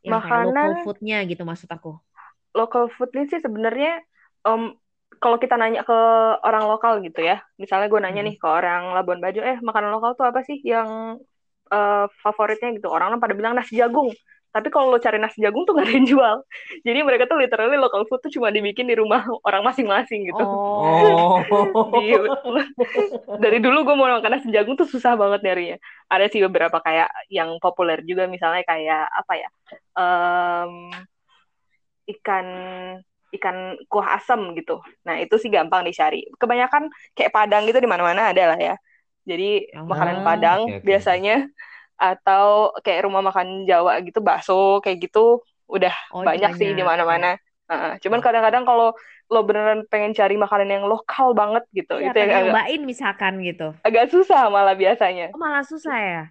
[0.00, 1.98] Yang Makanan local foodnya gitu maksud aku.
[2.56, 4.00] Local foodnya sih sebenarnya
[4.46, 4.78] um,
[5.20, 5.98] kalau kita nanya ke
[6.40, 8.28] orang lokal gitu ya, misalnya gue nanya hmm.
[8.32, 11.20] nih ke orang Labuan Bajo, eh makanan lokal tuh apa sih yang
[11.68, 12.72] uh, favoritnya?
[12.72, 12.88] Gitu.
[12.88, 14.08] Orang orang pada bilang nasi jagung.
[14.50, 16.36] Tapi kalau lo cari nasi jagung tuh gak ada yang jual.
[16.88, 20.40] Jadi mereka tuh literally local food tuh cuma dibikin di rumah orang masing-masing gitu.
[20.40, 21.38] Oh.
[22.00, 22.16] di,
[23.38, 25.76] dari dulu gue mau makan nasi jagung tuh susah banget nyarinya.
[26.08, 29.48] Ada sih beberapa kayak yang populer juga misalnya kayak apa ya
[30.00, 30.88] um,
[32.08, 32.46] ikan
[33.36, 38.34] ikan kuah asam gitu nah itu sih gampang dicari kebanyakan kayak padang gitu di mana-mana
[38.34, 38.74] ada lah ya
[39.30, 40.86] jadi oh, makanan Padang okay, okay.
[40.86, 41.36] biasanya
[42.00, 47.36] atau kayak rumah makan Jawa gitu bakso kayak gitu udah oh, banyak sih di mana-mana.
[47.70, 48.90] Uh, cuman kadang-kadang kalau
[49.30, 53.70] lo beneran pengen cari makanan yang lokal banget gitu, ya, itu yang agak misalkan gitu.
[53.86, 55.30] Agak susah malah biasanya.
[55.30, 56.22] Oh, malah susah ya.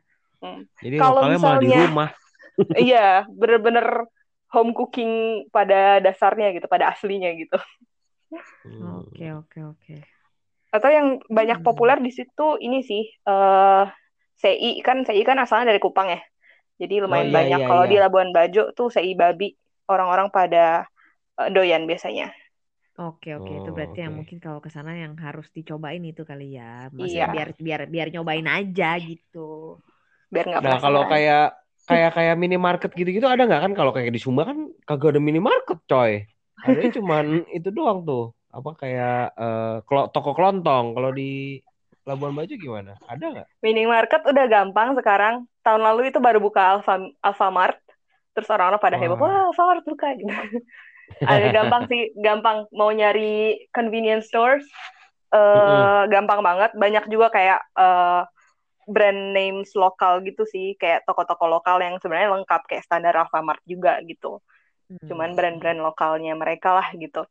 [0.43, 0.67] Hmm.
[0.83, 2.09] Jadi kalau misalnya malah di rumah.
[2.91, 4.03] iya, bener-bener
[4.49, 7.57] home cooking pada dasarnya gitu, pada aslinya gitu.
[9.01, 9.95] Oke, oke, oke
[10.69, 11.65] atau yang banyak hmm.
[11.65, 16.21] populer di situ ini sih uh, eh, CI kan CI kan asalnya dari Kupang ya
[16.79, 17.91] jadi lumayan oh, iya, banyak iya, kalau iya.
[17.91, 19.57] di Labuan Bajo tuh CI babi
[19.89, 20.85] orang-orang pada
[21.41, 22.31] uh, doyan biasanya
[22.99, 24.03] Oke oke oh, itu berarti okay.
[24.03, 26.91] yang mungkin kalau ke sana yang harus dicobain itu kali ya.
[26.91, 27.31] Maksudnya iya.
[27.31, 29.79] biar biar biar nyobain aja gitu.
[30.27, 31.55] Biar nggak Nah, kalau kayak
[31.89, 35.81] kayak kayak minimarket gitu-gitu ada nggak kan kalau kayak di Sumba kan kagak ada minimarket
[35.89, 36.21] coy.
[36.61, 41.57] Ada cuman itu doang tuh apa kayak uh, toko kelontong kalau di
[42.05, 42.97] Labuan Bajo gimana?
[43.05, 43.47] Ada nggak?
[43.65, 45.45] Minimarket udah gampang sekarang.
[45.65, 47.77] Tahun lalu itu baru buka Alfa Alfamart.
[48.33, 50.29] Terus orang-orang pada heboh, wah Alfamart buka gitu.
[51.25, 54.65] Ada gampang sih, gampang mau nyari convenience stores.
[55.29, 56.05] Uh, mm-hmm.
[56.09, 56.71] gampang banget.
[56.73, 58.25] Banyak juga kayak uh,
[58.89, 64.01] brand names lokal gitu sih, kayak toko-toko lokal yang sebenarnya lengkap kayak standar Alfamart juga
[64.03, 64.41] gitu.
[64.89, 65.05] Hmm.
[65.05, 67.23] Cuman brand-brand lokalnya mereka lah gitu.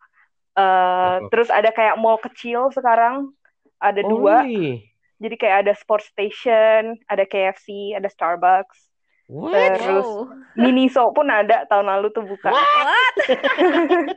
[0.54, 3.34] Uh, terus ada kayak mall kecil sekarang,
[3.82, 4.46] ada oh, dua.
[4.46, 4.82] Iya.
[5.18, 8.86] Jadi kayak ada sports station, ada KFC, ada Starbucks.
[9.28, 9.82] What?
[9.82, 10.30] Terus oh.
[10.56, 12.54] Miniso pun ada tahun lalu tuh buka.
[12.54, 13.14] What?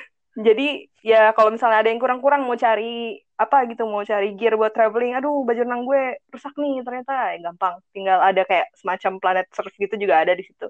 [0.40, 4.72] Jadi ya kalau misalnya ada yang kurang-kurang mau cari apa gitu mau cari gear buat
[4.72, 7.76] traveling, aduh baju renang gue rusak nih ternyata ya gampang.
[7.92, 10.68] Tinggal ada kayak semacam planet surf gitu juga ada di situ.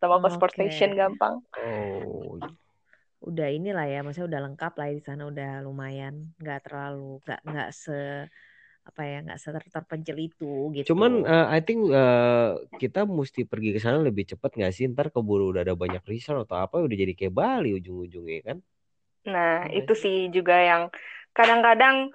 [0.00, 0.34] Sama ke okay.
[0.36, 1.44] sport station gampang.
[1.60, 2.40] Oh
[3.20, 7.40] udah inilah ya, maksudnya udah lengkap lah ya di sana udah lumayan, nggak terlalu nggak
[7.44, 7.98] nggak se
[8.80, 10.96] apa ya nggak ter terpencil itu gitu.
[10.96, 14.88] Cuman uh, I think uh, kita mesti pergi ke sana lebih cepat nggak sih?
[14.88, 18.58] Ntar keburu udah ada banyak resort atau apa udah jadi kayak Bali ujung-ujungnya kan?
[19.28, 20.16] Nah ya, itu sih?
[20.32, 20.82] juga yang
[21.36, 22.08] kadang-kadang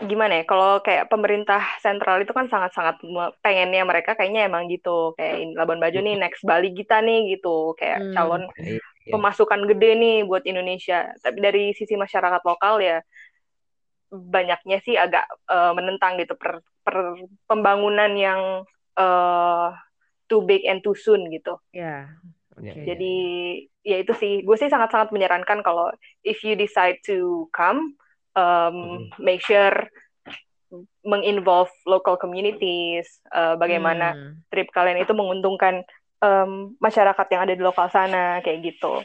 [0.00, 3.04] gimana ya kalau kayak pemerintah sentral itu kan sangat-sangat
[3.44, 8.00] pengennya mereka kayaknya emang gitu kayak Labuan Bajo nih next Bali kita nih gitu kayak
[8.00, 8.14] hmm.
[8.16, 8.80] calon iya.
[9.12, 11.12] pemasukan gede nih buat Indonesia.
[11.20, 13.04] Tapi dari sisi masyarakat lokal ya
[14.10, 18.64] banyaknya sih agak uh, menentang gitu per, per pembangunan yang
[18.96, 19.68] uh,
[20.26, 21.60] too big and too soon gitu.
[21.76, 22.08] Ya Ya,
[22.60, 23.16] Ya, Jadi
[23.80, 25.88] ya itu sih, gue sih sangat-sangat menyarankan kalau
[26.22, 27.96] if you decide to come,
[28.36, 29.72] um, make sure
[31.02, 34.38] menginvolve local communities, uh, bagaimana Hmm.
[34.52, 35.82] trip kalian itu menguntungkan
[36.22, 39.02] um, masyarakat yang ada di lokal sana kayak gitu.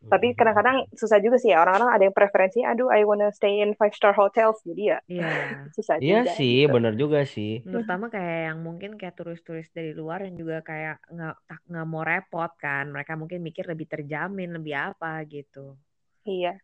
[0.00, 0.36] Tapi Hmm.
[0.40, 3.92] kadang-kadang susah juga sih ya orang-orang ada yang preferensi, aduh I wanna stay in five
[3.92, 5.28] star hotels jadi ya Iya.
[5.76, 6.72] susah Iya juga sih, gitu.
[6.72, 7.60] bener juga sih.
[7.60, 12.00] Terutama kayak yang mungkin kayak turis-turis dari luar yang juga kayak nggak tak nggak mau
[12.00, 12.88] repot kan.
[12.88, 15.76] Mereka mungkin mikir lebih terjamin, lebih apa gitu.
[16.24, 16.56] Iya.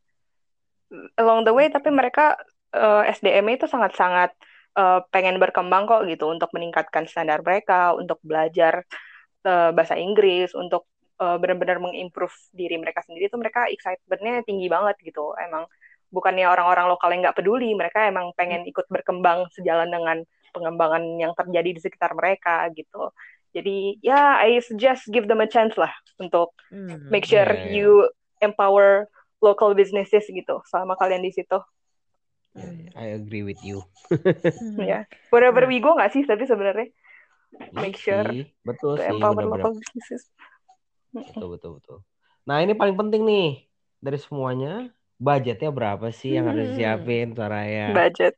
[1.21, 2.41] Along the way tapi mereka
[2.73, 4.33] uh, SDM itu sangat-sangat
[4.79, 8.81] uh, pengen berkembang kok gitu untuk meningkatkan standar mereka, untuk belajar
[9.45, 14.97] uh, bahasa Inggris, untuk uh, benar-benar mengimprove diri mereka sendiri itu mereka excitementnya tinggi banget
[15.03, 15.33] gitu.
[15.37, 15.67] Emang
[16.09, 20.23] bukannya orang-orang lokal yang nggak peduli, mereka emang pengen ikut berkembang sejalan dengan
[20.55, 23.11] pengembangan yang terjadi di sekitar mereka gitu.
[23.53, 27.09] Jadi ya I suggest give them a chance lah untuk Hmm.
[27.09, 27.73] make sure Iya, iya.
[27.73, 27.91] you
[28.39, 29.09] empower
[29.41, 31.57] local businesses gitu selama kalian di situ.
[32.57, 32.89] Hmm.
[32.97, 33.85] I agree with you.
[34.09, 34.81] Hmm.
[34.81, 35.69] Ya, wherever Nah.
[35.69, 36.89] we go nggak sih tapi sebenarnya
[37.57, 40.29] Iya make sure sih, betul to sih, empower local businesses.
[41.29, 41.97] Betul, betul, betul.
[42.47, 43.45] Nah, ini paling penting nih
[44.05, 44.69] dari semuanya.
[45.25, 46.71] Budgetnya berapa sih yang harus Hmm.
[46.71, 47.85] disiapin, Soraya?
[47.95, 48.35] Budget.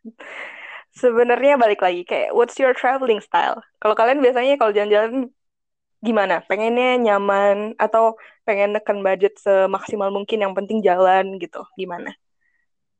[1.00, 3.62] Sebenarnya balik lagi kayak what's your traveling style?
[3.80, 5.30] Kalau kalian biasanya kalau jalan-jalan
[6.06, 6.34] gimana?
[6.48, 8.04] Pengennya nyaman atau
[8.46, 11.60] pengen neken budget semaksimal mungkin yang penting jalan gitu?
[11.80, 12.10] Gimana?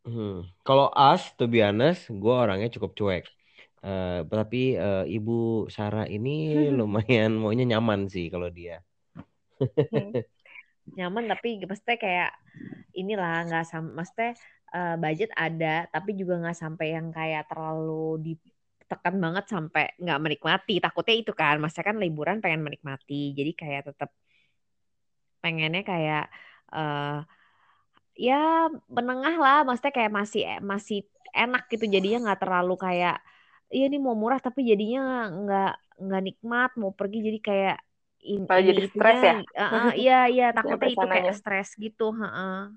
[0.07, 0.31] Hmm.
[0.67, 3.25] Kalau us, to be honest, gue orangnya cukup cuek.
[3.85, 5.33] Eh, tapi eh, Ibu
[5.77, 6.31] Sarah ini
[6.79, 8.75] lumayan maunya nyaman sih kalau dia.
[9.91, 10.13] Hmm.
[10.97, 12.31] Nyaman tapi maksudnya kayak
[12.97, 14.31] inilah nggak sam maksudnya
[14.77, 17.93] eh, budget ada tapi juga nggak sampai yang kayak terlalu
[18.27, 20.73] ditekan banget sampai nggak menikmati.
[20.85, 23.15] Takutnya itu kan, maksudnya kan liburan pengen menikmati.
[23.39, 24.11] Jadi kayak tetap
[25.43, 26.23] pengennya kayak
[26.75, 27.19] eh
[28.27, 28.67] ya
[28.97, 30.43] menengah lah maksudnya kayak masih
[30.73, 30.99] masih
[31.43, 33.15] enak gitu jadinya nggak terlalu kayak
[33.75, 35.01] iya ini mau murah tapi jadinya
[35.39, 35.71] nggak
[36.05, 37.77] nggak nikmat mau pergi jadi kayak
[38.23, 39.35] ini jadi stres ya?
[39.59, 42.73] eh, iya iya takutnya itu kayak stres gitu heeh.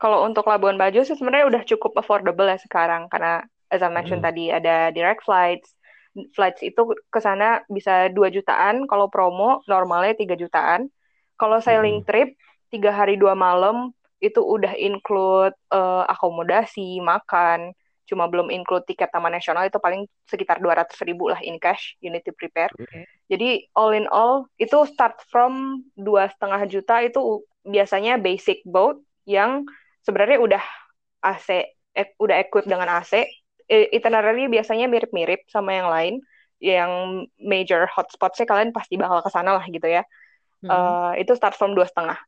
[0.00, 4.22] Kalau untuk Labuan Bajo sih sebenarnya udah cukup affordable ya sekarang karena as I mentioned
[4.22, 4.24] Hmm.
[4.24, 5.76] tadi ada direct flights.
[6.34, 10.90] Flights itu ke sana bisa 2 jutaan, kalau promo normalnya 3 jutaan.
[11.38, 12.04] Kalau sailing Hmm.
[12.08, 12.34] trip
[12.72, 17.70] 3 hari 2 malam itu udah include eh, akomodasi, makan,
[18.10, 22.10] cuma belum include tiket Taman Nasional itu paling sekitar 200 ribu lah in cash, you
[22.10, 22.66] need to prepare.
[22.74, 23.06] Oke.
[23.30, 29.62] Jadi all in all itu start from dua setengah juta itu biasanya basic boat yang
[30.02, 30.64] sebenarnya udah
[31.22, 33.22] AC, eh, udah equip dengan AC.
[33.70, 36.14] Itinerary biasanya mirip-mirip sama yang lain.
[36.58, 36.90] Yang
[37.38, 40.02] major hotspotsnya kalian pasti bakal ke sana lah gitu ya.
[40.66, 41.14] Hmm.
[41.14, 42.18] Eh, itu start from dua setengah.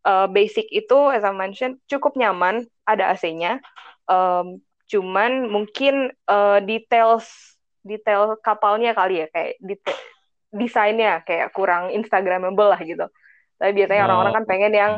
[0.00, 3.60] Eh, basic itu, as I mentioned, cukup nyaman, ada AC-nya.
[4.08, 4.60] Em,
[4.92, 7.26] cuman mungkin eh, details
[7.80, 9.98] detail kapalnya kali ya, kayak detail,
[10.52, 13.06] desainnya kayak kurang Instagramable lah gitu.
[13.60, 14.06] Tapi biasanya Oh.
[14.08, 14.92] orang-orang kan pengen yang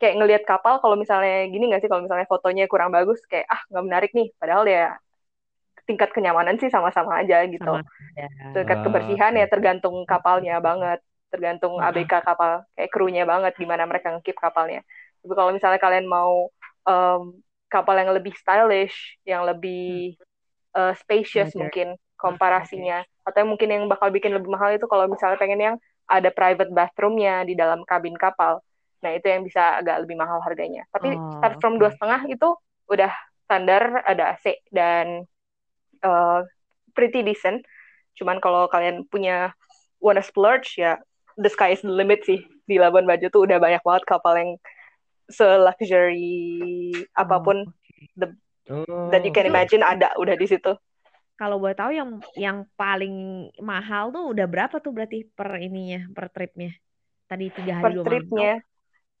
[0.00, 3.60] kayak ngelihat kapal kalau misalnya gini nggak sih kalau misalnya fotonya kurang bagus kayak ah
[3.72, 4.94] nggak menarik nih padahal ya
[5.86, 7.80] tingkat kenyamanan sih sama-sama aja gitu sama
[8.16, 8.26] aja.
[8.54, 10.98] tingkat Ah, kebersihan ya tergantung kapalnya banget
[11.32, 11.84] tergantung Hmm.
[11.86, 14.80] ABK kapal kayak krunya banget gimana mereka ngekip kapalnya
[15.22, 16.50] tapi kalau misalnya kalian mau
[16.88, 17.22] em,
[17.76, 20.16] kapal yang lebih stylish yang lebih
[20.72, 21.60] eh, spacious Modern.
[21.68, 23.04] mungkin komparasinya.
[23.28, 25.76] Atau mungkin yang bakal bikin lebih mahal itu kalau misalnya pengen yang
[26.08, 28.64] ada private bathroomnya di dalam kabin kapal.
[29.04, 30.88] Nah itu yang bisa agak lebih mahal harganya.
[30.90, 32.48] Tapi Oh, start from dua setengah itu
[32.88, 33.12] udah
[33.44, 35.28] standar ada AC dan
[36.00, 36.40] eh,
[36.96, 37.62] pretty decent.
[38.16, 39.52] Cuman kalau kalian punya
[40.00, 40.96] wanna splurge ya
[41.36, 42.40] the sky is the limit sih.
[42.66, 44.50] Di Labuan Bajo tuh udah banyak banget kapal yang
[45.28, 47.66] se-luxury apa pun
[48.66, 50.74] Oh, that you can Itu- imagine ada udah di situ.
[51.38, 53.14] Kalau boleh tahu yang yang paling
[53.62, 56.74] mahal tuh udah berapa tuh berarti per ininya, per tripnya?
[57.30, 58.10] Tadi tiga hari Per dua malam.
[58.10, 58.52] tripnya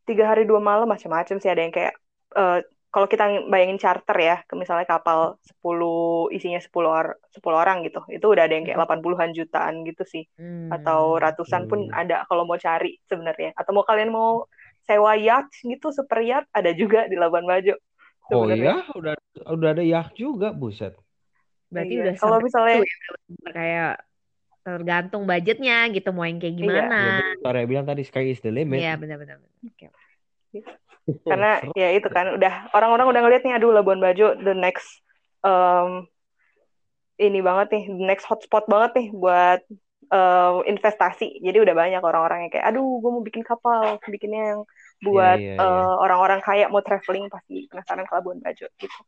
[0.02, 1.94] tiga hari dua malam macam-macam sih ada yang kayak
[2.34, 2.58] eh,
[2.90, 8.00] kalau kita bayangin charter ya, ke misalnya kapal 10 isinya 10 or, 10 orang gitu.
[8.08, 10.24] Itu udah ada yang kayak 80-an jutaan gitu sih.
[10.34, 10.72] Hmm.
[10.72, 11.92] Atau ratusan pun Hmm.
[11.92, 13.52] ada kalau mau cari sebenarnya.
[13.52, 14.48] Atau mau kalian mau
[14.86, 17.74] sewa yacht gitu, super yacht ada juga di Labuan Bajo.
[18.26, 18.82] Oh sebenarnya.
[18.82, 19.14] ya, udah
[19.54, 20.94] udah ada yacht juga, buset.
[21.70, 22.02] Berarti Iya.
[22.02, 23.92] udah Kalau misalnya situ ya, kayak
[24.66, 26.62] tergantung budgetnya gitu mau yang kayak Iya.
[26.62, 26.98] gimana.
[26.98, 28.82] Ya, betul, Soraya bilang tadi sky is the limit.
[28.82, 29.38] Iya benar-benar.
[29.62, 29.90] Oke.
[31.06, 35.06] karena ya itu kan udah orang-orang udah ngeliat nih aduh Labuan Bajo the next
[35.46, 36.02] um,
[37.14, 39.62] ini banget nih the next hotspot banget nih buat
[40.10, 41.40] uh, investasi.
[41.42, 44.60] Jadi udah banyak orang-orang yang kayak, aduh, gue mau bikin kapal, bikinnya yang
[45.04, 45.84] buat yeah, yeah, yeah.
[45.86, 49.00] Uh, orang-orang kaya mau traveling pasti penasaran ke Labuan Bajo gitu.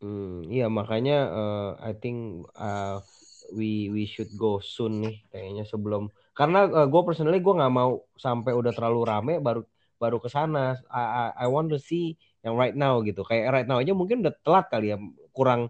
[0.00, 3.04] Hmm, iya makanya uh, I think uh,
[3.52, 8.00] we we should go soon nih kayaknya sebelum karena uh, gue personally gue nggak mau
[8.16, 9.60] sampai udah terlalu rame baru
[10.00, 10.80] baru ke sana.
[10.88, 13.20] I, I, I want to see yang right now gitu.
[13.26, 14.96] Kayak right now aja mungkin udah telat kali ya,
[15.36, 15.68] kurang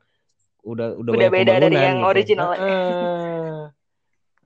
[0.62, 2.12] udah udah, udah beda dari yang gitu.
[2.12, 2.50] original.
[2.54, 3.72] Uh,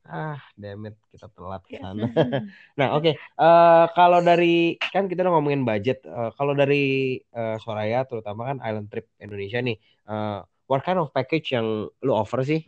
[0.08, 1.82] ah, damn it, kita telat ke iya.
[1.82, 2.04] sana.
[2.78, 3.02] nah, oke.
[3.02, 3.14] Okay.
[3.36, 6.04] Uh, eh, kalau dari kan kita udah ngomongin budget.
[6.04, 11.12] Uh, kalau dari uh, Soraya terutama kan island trip Indonesia nih, uh, what kind of
[11.12, 12.60] package yang lu offer sih?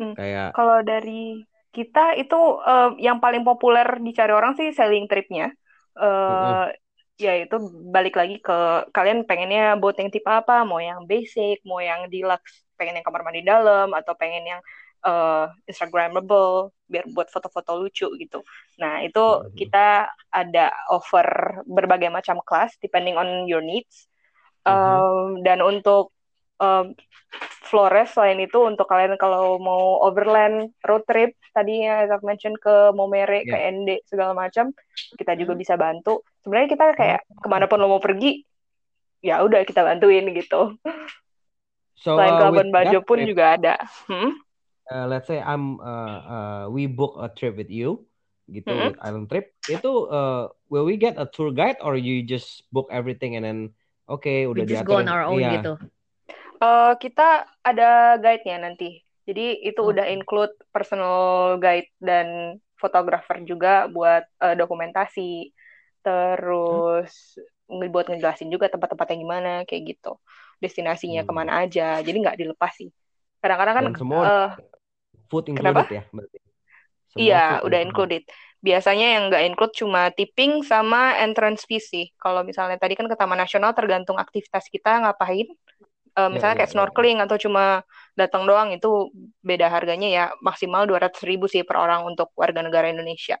[0.00, 0.16] Hmm.
[0.16, 5.54] Kayak kalau dari kita itu uh, yang paling populer dicari orang sih selling tripnya.
[5.94, 6.88] Uh, mm-hmm.
[7.20, 7.56] Ya itu
[7.92, 12.64] balik lagi ke kalian pengennya boat yang tipe apa, mau yang basic, mau yang deluxe,
[12.80, 14.60] pengen yang kamar mandi dalam atau pengen yang
[15.04, 18.42] uh, Instagramable biar buat foto-foto lucu gitu.
[18.82, 19.54] Nah itu mm-hmm.
[19.54, 24.10] kita ada offer berbagai macam kelas depending on your needs.
[24.66, 25.46] mm-hmm.
[25.46, 26.12] Dan untuk
[26.60, 26.92] um,
[27.70, 32.90] Flores selain itu untuk kalian kalau mau overland road trip tadinya as I've mention ke
[32.90, 33.54] Momere, yeah.
[33.54, 34.74] ke Ende segala macam
[35.14, 35.62] kita juga hmm.
[35.62, 36.26] bisa bantu.
[36.42, 37.38] Sebenarnya kita kayak hmm.
[37.42, 38.42] ke mana pun lo mau pergi
[39.22, 40.74] ya udah kita bantuin gitu.
[42.00, 43.74] So, Selain uh, ke Labuan Bajo pun trip, juga ada.
[44.08, 44.32] Hmm?
[44.90, 48.02] Uh, let's say I'm uh, uh, we book a trip with you
[48.50, 48.90] gitu -hmm.
[48.90, 52.90] with island trip itu uh, will we get a tour guide or you just book
[52.90, 53.70] everything and then
[54.10, 55.62] oke okay, udah we just go on our own yeah.
[55.62, 55.78] gitu
[56.60, 59.00] Uh, kita ada guide-nya nanti.
[59.24, 59.90] Jadi itu okay.
[59.96, 65.56] udah include personal guide dan fotografer juga buat uh, dokumentasi.
[66.04, 67.88] Terus hmm.
[67.88, 70.20] buat ngejelasin juga tempat-tempatnya gimana kayak gitu.
[70.60, 71.28] Destinasinya hmm.
[71.28, 72.04] ke mana aja.
[72.04, 72.92] Jadi nggak dilepas sih.
[73.40, 74.50] Kadang-kadang kan semua uh,
[75.30, 75.94] food included kenapa?
[75.94, 76.38] ya berarti.
[77.10, 78.22] Semua iya, udah included.
[78.62, 82.06] Biasanya yang nggak include cuma tipping sama entrance fee sih.
[82.18, 85.50] Kalau misalnya tadi kan ke Taman Nasional tergantung aktivitas kita ngapain
[86.16, 87.24] uh, misalnya ya, kayak ya, snorkeling ya.
[87.28, 87.64] atau cuma
[88.18, 89.12] datang doang itu
[89.44, 93.38] beda harganya ya maksimal dua ratus ribu sih per orang untuk warga negara Indonesia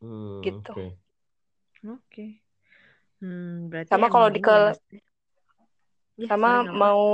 [0.00, 0.90] hmm, gitu oke okay.
[1.84, 2.30] okay.
[3.20, 4.74] hmm, sama kalau di ke
[6.16, 7.04] ya, sama sorry, mau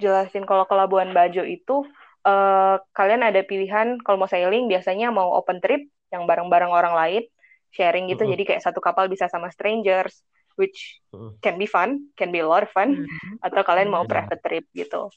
[0.00, 1.84] jelasin kalau ke Labuan Bajo itu
[2.26, 7.24] uh, kalian ada pilihan kalau mau sailing biasanya mau open trip yang bareng-bareng orang lain
[7.70, 8.32] sharing gitu uh -uh.
[8.34, 10.26] jadi kayak satu kapal bisa sama strangers
[10.60, 11.00] which
[11.40, 13.34] can be fun, can be a lot of fun, hmm.
[13.40, 14.12] atau kalian mau hmm.
[14.12, 15.08] private trip gitu.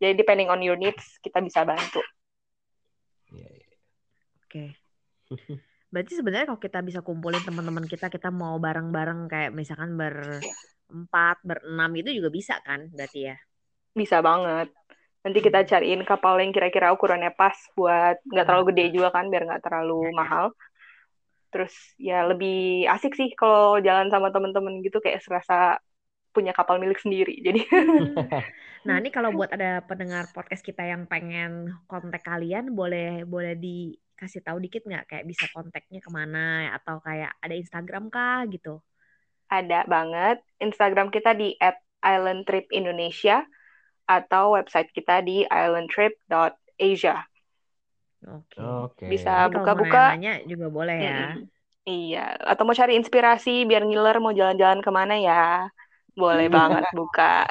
[0.00, 2.00] Jadi depending on your needs kita bisa bantu.
[3.28, 3.76] Iya, iya.
[4.40, 4.48] Oke.
[4.48, 4.68] Okay.
[5.92, 11.92] Berarti sebenarnya kalau kita bisa kumpulin teman-teman kita, kita mau bareng-bareng kayak misalkan berempat, berenam
[11.96, 12.88] itu juga bisa kan?
[12.92, 13.36] Berarti ya?
[13.96, 14.72] Bisa banget.
[15.26, 15.68] Nanti kita hmm.
[15.74, 20.14] cariin kapal yang kira-kira ukurannya pas buat nggak terlalu gede juga kan, biar nggak terlalu
[20.14, 20.54] mahal.
[21.50, 25.82] Terus ya lebih asik sih kalau jalan sama temen-temen gitu kayak serasa
[26.30, 27.60] punya kapal milik sendiri jadi.
[28.86, 34.46] Nah ini kalau buat ada pendengar podcast kita yang pengen kontak kalian boleh boleh dikasih
[34.46, 35.10] tahu dikit nggak?
[35.10, 36.70] Kayak bisa kontaknya ke mana?
[36.70, 38.78] Atau kayak ada Instagram kah gitu?
[39.50, 40.38] Ada banget.
[40.62, 41.58] Instagram kita di
[41.98, 43.42] @islandtripindonesia
[44.06, 47.26] atau website kita di islandtrip.asia
[48.26, 48.58] Oke.
[48.58, 49.08] Okay.
[49.12, 50.18] Bisa buka-buka.
[50.18, 51.20] Nanya juga boleh ya.
[51.36, 51.46] Hmm,
[51.86, 52.26] iya.
[52.42, 55.70] Atau mau cari inspirasi biar ngiler mau jalan-jalan ke mana ya.
[56.18, 57.46] Boleh banget buka.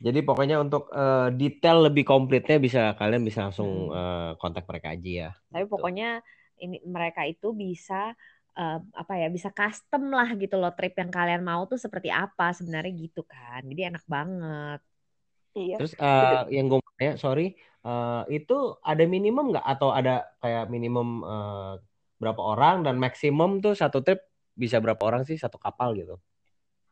[0.00, 5.10] Jadi pokoknya untuk uh, detail lebih komplitnya bisa kalian bisa langsung uh, kontak mereka aja
[5.10, 5.30] ya.
[5.52, 5.72] Tapi gitu.
[5.76, 6.24] pokoknya
[6.62, 8.16] ini mereka itu bisa
[8.56, 12.50] uh, apa ya bisa custom lah gitu loh trip yang kalian mau tuh seperti apa
[12.54, 13.62] sebenarnya gitu kan.
[13.66, 14.80] Jadi enak banget.
[15.54, 15.76] Iya.
[15.82, 21.26] Terus uh, yang gue ya sorry uh, itu ada minimum nggak atau ada kayak minimum
[21.26, 21.74] uh,
[22.20, 24.22] berapa orang dan maksimum tuh satu trip
[24.54, 26.20] bisa berapa orang sih satu kapal gitu?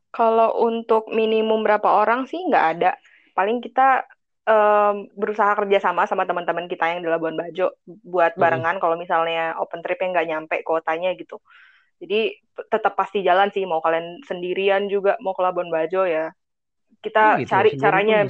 [0.09, 2.97] Kalau untuk minimum berapa orang sih nggak ada.
[3.37, 4.09] Paling kita
[4.49, 8.41] um, berusaha kerjasama sama teman-teman kita yang di Labuan Bajo buat hmm.
[8.41, 8.83] barengan hmm.
[8.83, 11.39] kalau misalnya open trip yang nggak nyampe kuotanya gitu.
[11.99, 12.39] Jadi
[12.71, 16.33] tetap pasti jalan sih mau kalian sendirian juga mau ke Labuan Bajo ya.
[16.99, 18.25] Kita oh gitu, cari caranya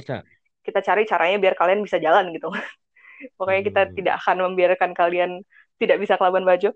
[0.59, 2.51] kita cari caranya biar kalian bisa jalan gitu.
[3.39, 3.93] Pokoknya kita hmm.
[3.95, 5.31] tidak akan membiarkan kalian
[5.79, 6.75] tidak bisa ke Labuan Bajo.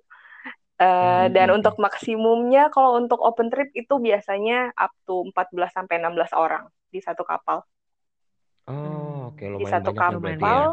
[0.74, 1.38] Uh, hmm.
[1.38, 6.66] Dan untuk maksimumnya kalau untuk open trip itu biasanya up to 14 sampai 16 orang
[6.89, 7.62] di satu kapal.
[8.68, 9.47] Oh, oke okay.
[9.61, 10.61] Di satu kapal.
[10.64, 10.68] Ya.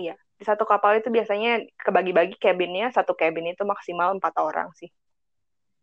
[0.00, 1.48] Iya, di satu kapal itu biasanya
[1.84, 4.90] kebagi-bagi cabinnya, satu cabin itu maksimal empat orang sih.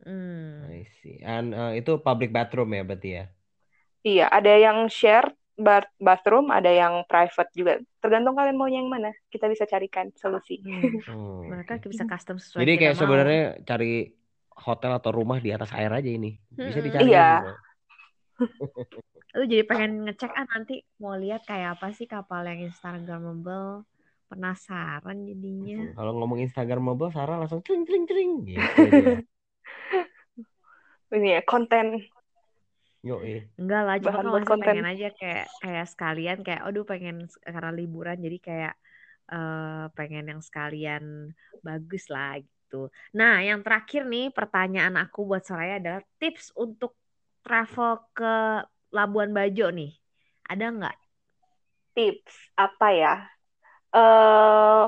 [0.06, 0.66] Hmm.
[0.74, 1.16] I see.
[1.34, 3.24] And uh, itu public bathroom ya berarti ya?
[4.08, 5.28] Iya, ada yang share
[5.58, 7.74] bath bathroom, ada yang private juga.
[8.02, 9.10] Tergantung kalian mau yang mana.
[9.34, 10.62] Kita bisa carikan solusi.
[10.64, 11.02] Hmm.
[11.10, 12.98] Oh, Mereka bisa custom sesuai Jadi yang kayak mau.
[13.02, 13.88] sebenarnya cari
[14.68, 16.28] hotel atau rumah di atas air aja ini.
[16.66, 16.86] Bisa Mm-mm.
[16.86, 17.22] dicari Iya.
[17.22, 17.54] semua.
[19.38, 23.86] Lu jadi pengen ngecek ah nanti mau lihat kayak apa sih kapal yang Instagramable.
[24.28, 25.96] Penasaran jadinya.
[25.96, 28.60] Kalau ngomong Instagramable, Sarah langsung tring tring tring gitu.
[31.16, 32.04] Ini ya konten.
[33.00, 33.48] Yo, eh.
[33.56, 34.68] Enggak lah, cuma maksudnya konten.
[34.68, 38.76] pengen aja kayak kayak sekalian kayak aduh pengen karena liburan jadi kayak
[39.28, 41.32] eh pengen yang sekalian
[41.64, 42.92] bagus lah gitu.
[43.16, 47.00] Nah, yang terakhir nih pertanyaan aku buat Soraya adalah tips untuk
[47.48, 48.34] travel ke
[48.92, 49.96] Labuan Bajo nih.
[50.52, 50.98] Ada nggak?
[51.96, 53.16] Tips apa ya?
[53.96, 54.86] eh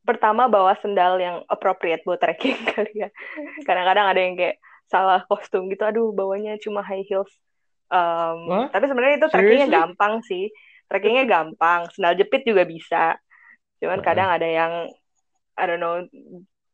[0.00, 3.12] pertama bawa sendal yang appropriate buat trekking kali ya.
[3.68, 4.56] Kadang-kadang ada yang kayak
[4.88, 5.84] salah kostum gitu.
[5.84, 7.28] Aduh, bawanya cuma high heels.
[7.92, 9.76] Em, Wah, tapi sebenarnya itu trekkingnya seriously?
[9.76, 10.44] gampang sih.
[10.88, 11.92] Trekkingnya gampang.
[11.92, 13.20] Sendal jepit juga bisa.
[13.84, 14.88] Cuman kadang ada yang
[15.60, 16.00] I don't know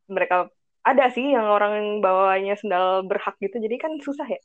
[0.07, 0.47] mereka
[0.89, 3.55] ada sih yang orang yang bawanya sendal berhak gitu.
[3.65, 4.39] Jadi kan susah ya.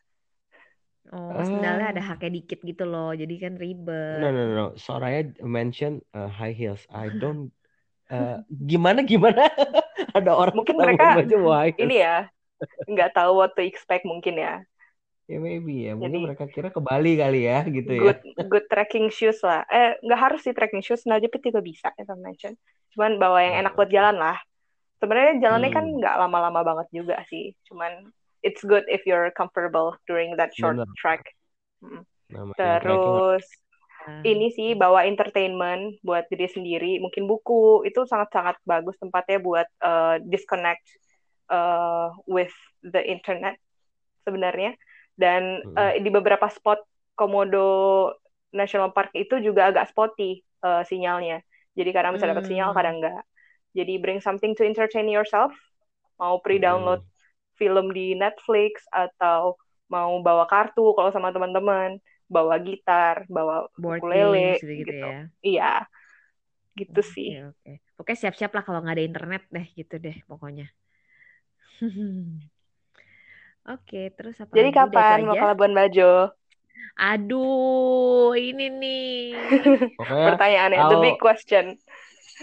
[1.12, 2.07] Oh, sendalnya ada Ah.
[2.09, 3.11] haknya dikit gitu loh.
[3.20, 4.20] Jadi kan No, ribet.
[4.32, 4.66] no, no, no.
[4.76, 5.20] Soraya
[5.57, 6.82] mention uh, high heels.
[6.91, 7.53] I don't.
[8.11, 9.43] uh, gimana gimana?
[10.18, 11.22] Ada orang Mungkin mereka.
[11.78, 12.16] Ini ya
[12.91, 14.53] nggak tahu what to expect mungkin ya.
[15.30, 15.91] Ya maybe ya.
[15.95, 18.12] Mungkin Jadi mereka kira ke Bali kali ya, gitu ya.
[18.12, 18.20] good
[18.51, 19.62] good trekking shoes lah.
[19.70, 22.57] Eh nggak harus sih trekking shoes, sandal jepit juga bisa as I mentioned.
[22.95, 24.36] Cuman bawa yang enak Oh, buat jalan lah.
[25.01, 27.57] Sebenarnya jalannya kan hmm, nggak lama-lama banget juga sih.
[27.67, 28.13] Cuman
[28.45, 30.89] it's good if you're comfortable during that short bener.
[31.01, 31.25] trek.
[31.81, 32.05] Mm.
[32.31, 33.45] Namanya trekking harus Terus
[34.01, 39.69] Nah, ini sih bawa entertainment buat diri sendiri, mungkin buku itu sangat-sangat bagus tempatnya buat
[39.85, 40.81] uh, disconnect
[41.53, 43.61] uh, with the internet
[44.25, 44.73] sebenarnya.
[45.21, 45.77] Dan Hmm.
[45.77, 46.81] uh, di beberapa spot
[47.13, 48.09] Komodo
[48.57, 51.45] National Park itu juga agak spotty uh, sinyalnya.
[51.77, 52.79] Jadi kadang bisa dapat sinyal, hmm.
[52.81, 53.23] kadang enggak.
[53.77, 55.53] Jadi bring something to entertain yourself.
[56.21, 57.11] Mau pre-download Hmm.
[57.61, 59.57] film di Netflix atau
[59.91, 61.99] mau bawa kartu kalau sama teman-teman,
[62.31, 65.07] bawa gitar, bawa board ukulele games gitu-gitu gitu.
[65.07, 65.31] ya.
[65.45, 65.87] Iya,
[66.79, 67.31] gitu Oke, sih.
[67.51, 67.71] oke.
[67.97, 70.64] Pokoknya siap-siap lah kalau nggak ada internet deh, gitu deh pokoknya.
[73.75, 74.79] Oke, terus apa Jadi lagi?
[74.79, 76.11] Kapan mau ke Labuan Bajo?
[77.09, 79.01] Aduh, ini nih.
[79.97, 81.79] Pokoknya Pertanyaannya, the big question.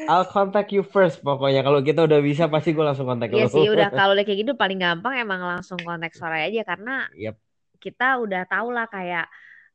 [0.05, 1.25] I'll contact you first.
[1.25, 4.45] Pokoknya kalau kita udah bisa pasti gue langsung kontak Iya sih, udah kalau udah kayak
[4.45, 7.35] gitu paling gampang emang langsung kontak Soraya aja karena Yap.
[7.81, 9.25] kita udah tau lah kayak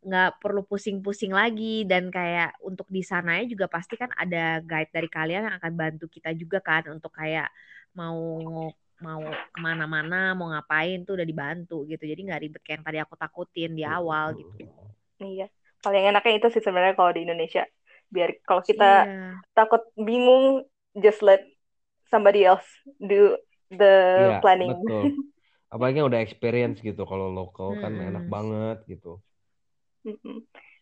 [0.02, 5.06] nggak perlu pusing-pusing lagi dan kayak untuk di sananya juga pasti kan ada guide dari
[5.06, 7.46] kalian yang akan bantu kita juga kan untuk kayak
[7.94, 8.18] mau
[8.98, 12.98] mau ke mana-mana mau ngapain tuh udah dibantu gitu jadi nggak ribet kayak yang tadi
[12.98, 14.66] aku takutin di awal gitu
[15.22, 15.46] Iya.
[15.82, 17.62] Paling enaknya itu sih sebenarnya kalau di Indonesia.
[18.14, 20.64] Biar kalau kita iya takut bingung,
[21.04, 21.42] just let
[22.12, 22.66] somebody else
[23.00, 23.36] do
[23.72, 24.70] the Iya, planning.
[24.70, 25.02] betul.
[25.72, 27.00] Apalagi yang udah experience gitu.
[27.10, 28.34] Kalau lokal kan enak Mm-mm.
[28.34, 29.08] banget gitu.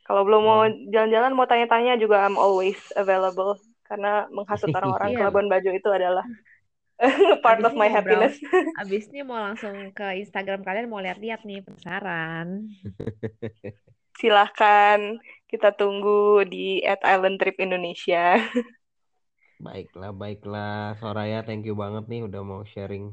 [0.06, 0.74] Kalau belum mau Oh.
[0.94, 3.60] jalan-jalan, mau tanya-tanya juga I'm always available.
[3.88, 5.26] Karena menghasut orang-orang ke Iya.
[5.26, 6.24] Labuan Bajo itu adalah
[7.44, 8.34] part abis of my happiness.
[8.34, 8.38] browse
[8.80, 12.70] abis ini mau langsung ke Instagram kalian mau lihat-lihat nih penasaran
[14.20, 15.00] Silahkan
[15.50, 18.38] kita tunggu di at Island Trip Indonesia.
[19.60, 20.96] Baiklah, baiklah.
[20.96, 23.12] Soraya, thank you banget nih udah mau sharing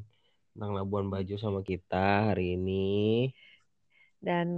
[0.56, 3.34] tentang Labuan Bajo sama kita hari ini.
[4.18, 4.50] dan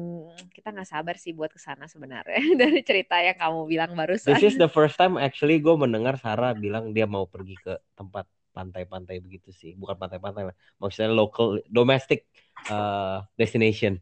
[0.56, 4.40] kita nggak sabar sih buat ke sana sebenarnya dari cerita yang kamu bilang This barusan
[4.40, 8.24] is the first time actually gue mendengar Sarah bilang dia mau pergi ke tempat
[8.60, 9.78] pantai-pantai begitu sih.
[9.78, 10.56] Bukan pantai-pantai lah.
[10.82, 12.28] Maksudnya local, domestic
[12.68, 14.02] uh, destination.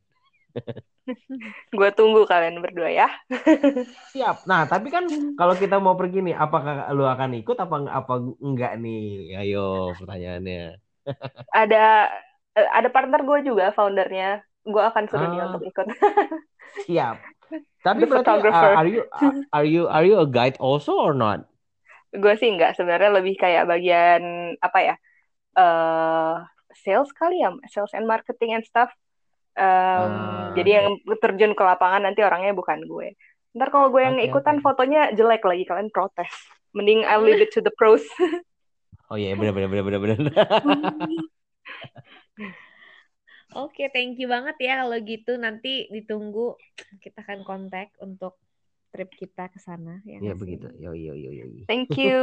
[1.78, 3.08] Gue tunggu kalian berdua ya.
[4.14, 4.44] Siap.
[4.50, 5.08] Nah, tapi kan
[5.40, 9.38] kalau kita mau pergi nih, apakah lu akan ikut apa apa enggak nih?
[9.40, 10.80] Ayo pertanyaannya.
[11.56, 12.12] Ada
[12.58, 14.44] eh, ada partner gue juga foundernya.
[14.68, 15.48] Gue akan suruh dia Ah.
[15.48, 15.88] untuk ikut.
[16.84, 17.16] Siap.
[17.80, 19.02] Tapi The berarti uh, are you
[19.56, 21.48] are you are you a guide also or not?
[22.12, 24.96] gue sih enggak sebenarnya lebih kayak bagian apa ya?
[25.58, 26.34] eh
[26.84, 28.92] sales kali ya, sales and marketing and stuff.
[29.58, 30.88] Em, Ah, jadi yang
[31.18, 33.18] terjun ke lapangan nanti orangnya bukan gue.
[33.58, 34.64] Ntar kalau gue yang Oke, ikutan oke.
[34.66, 36.30] fotonya jelek lagi kalian protes.
[36.78, 38.06] Mending I leave it to the pros.
[39.08, 40.20] Oh iya, benar benar benar benar benar.
[43.56, 46.60] Oke, thank you banget ya kalau gitu nanti ditunggu
[47.00, 48.36] kita akan kontak untuk
[48.92, 50.68] trip kita ke sana ya Iya begitu.
[50.84, 51.46] Yo yo yo yo.
[51.66, 52.20] Thank you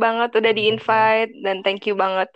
[0.00, 2.32] banget udah di-invite dan thank you banget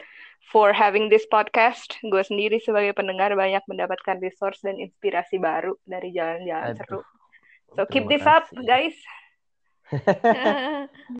[0.50, 1.98] for having this podcast.
[2.06, 7.02] Gue sendiri sebagai pendengar banyak mendapatkan resource dan inspirasi baru dari jalan-jalan seru.
[7.74, 8.96] So keep this up, guys.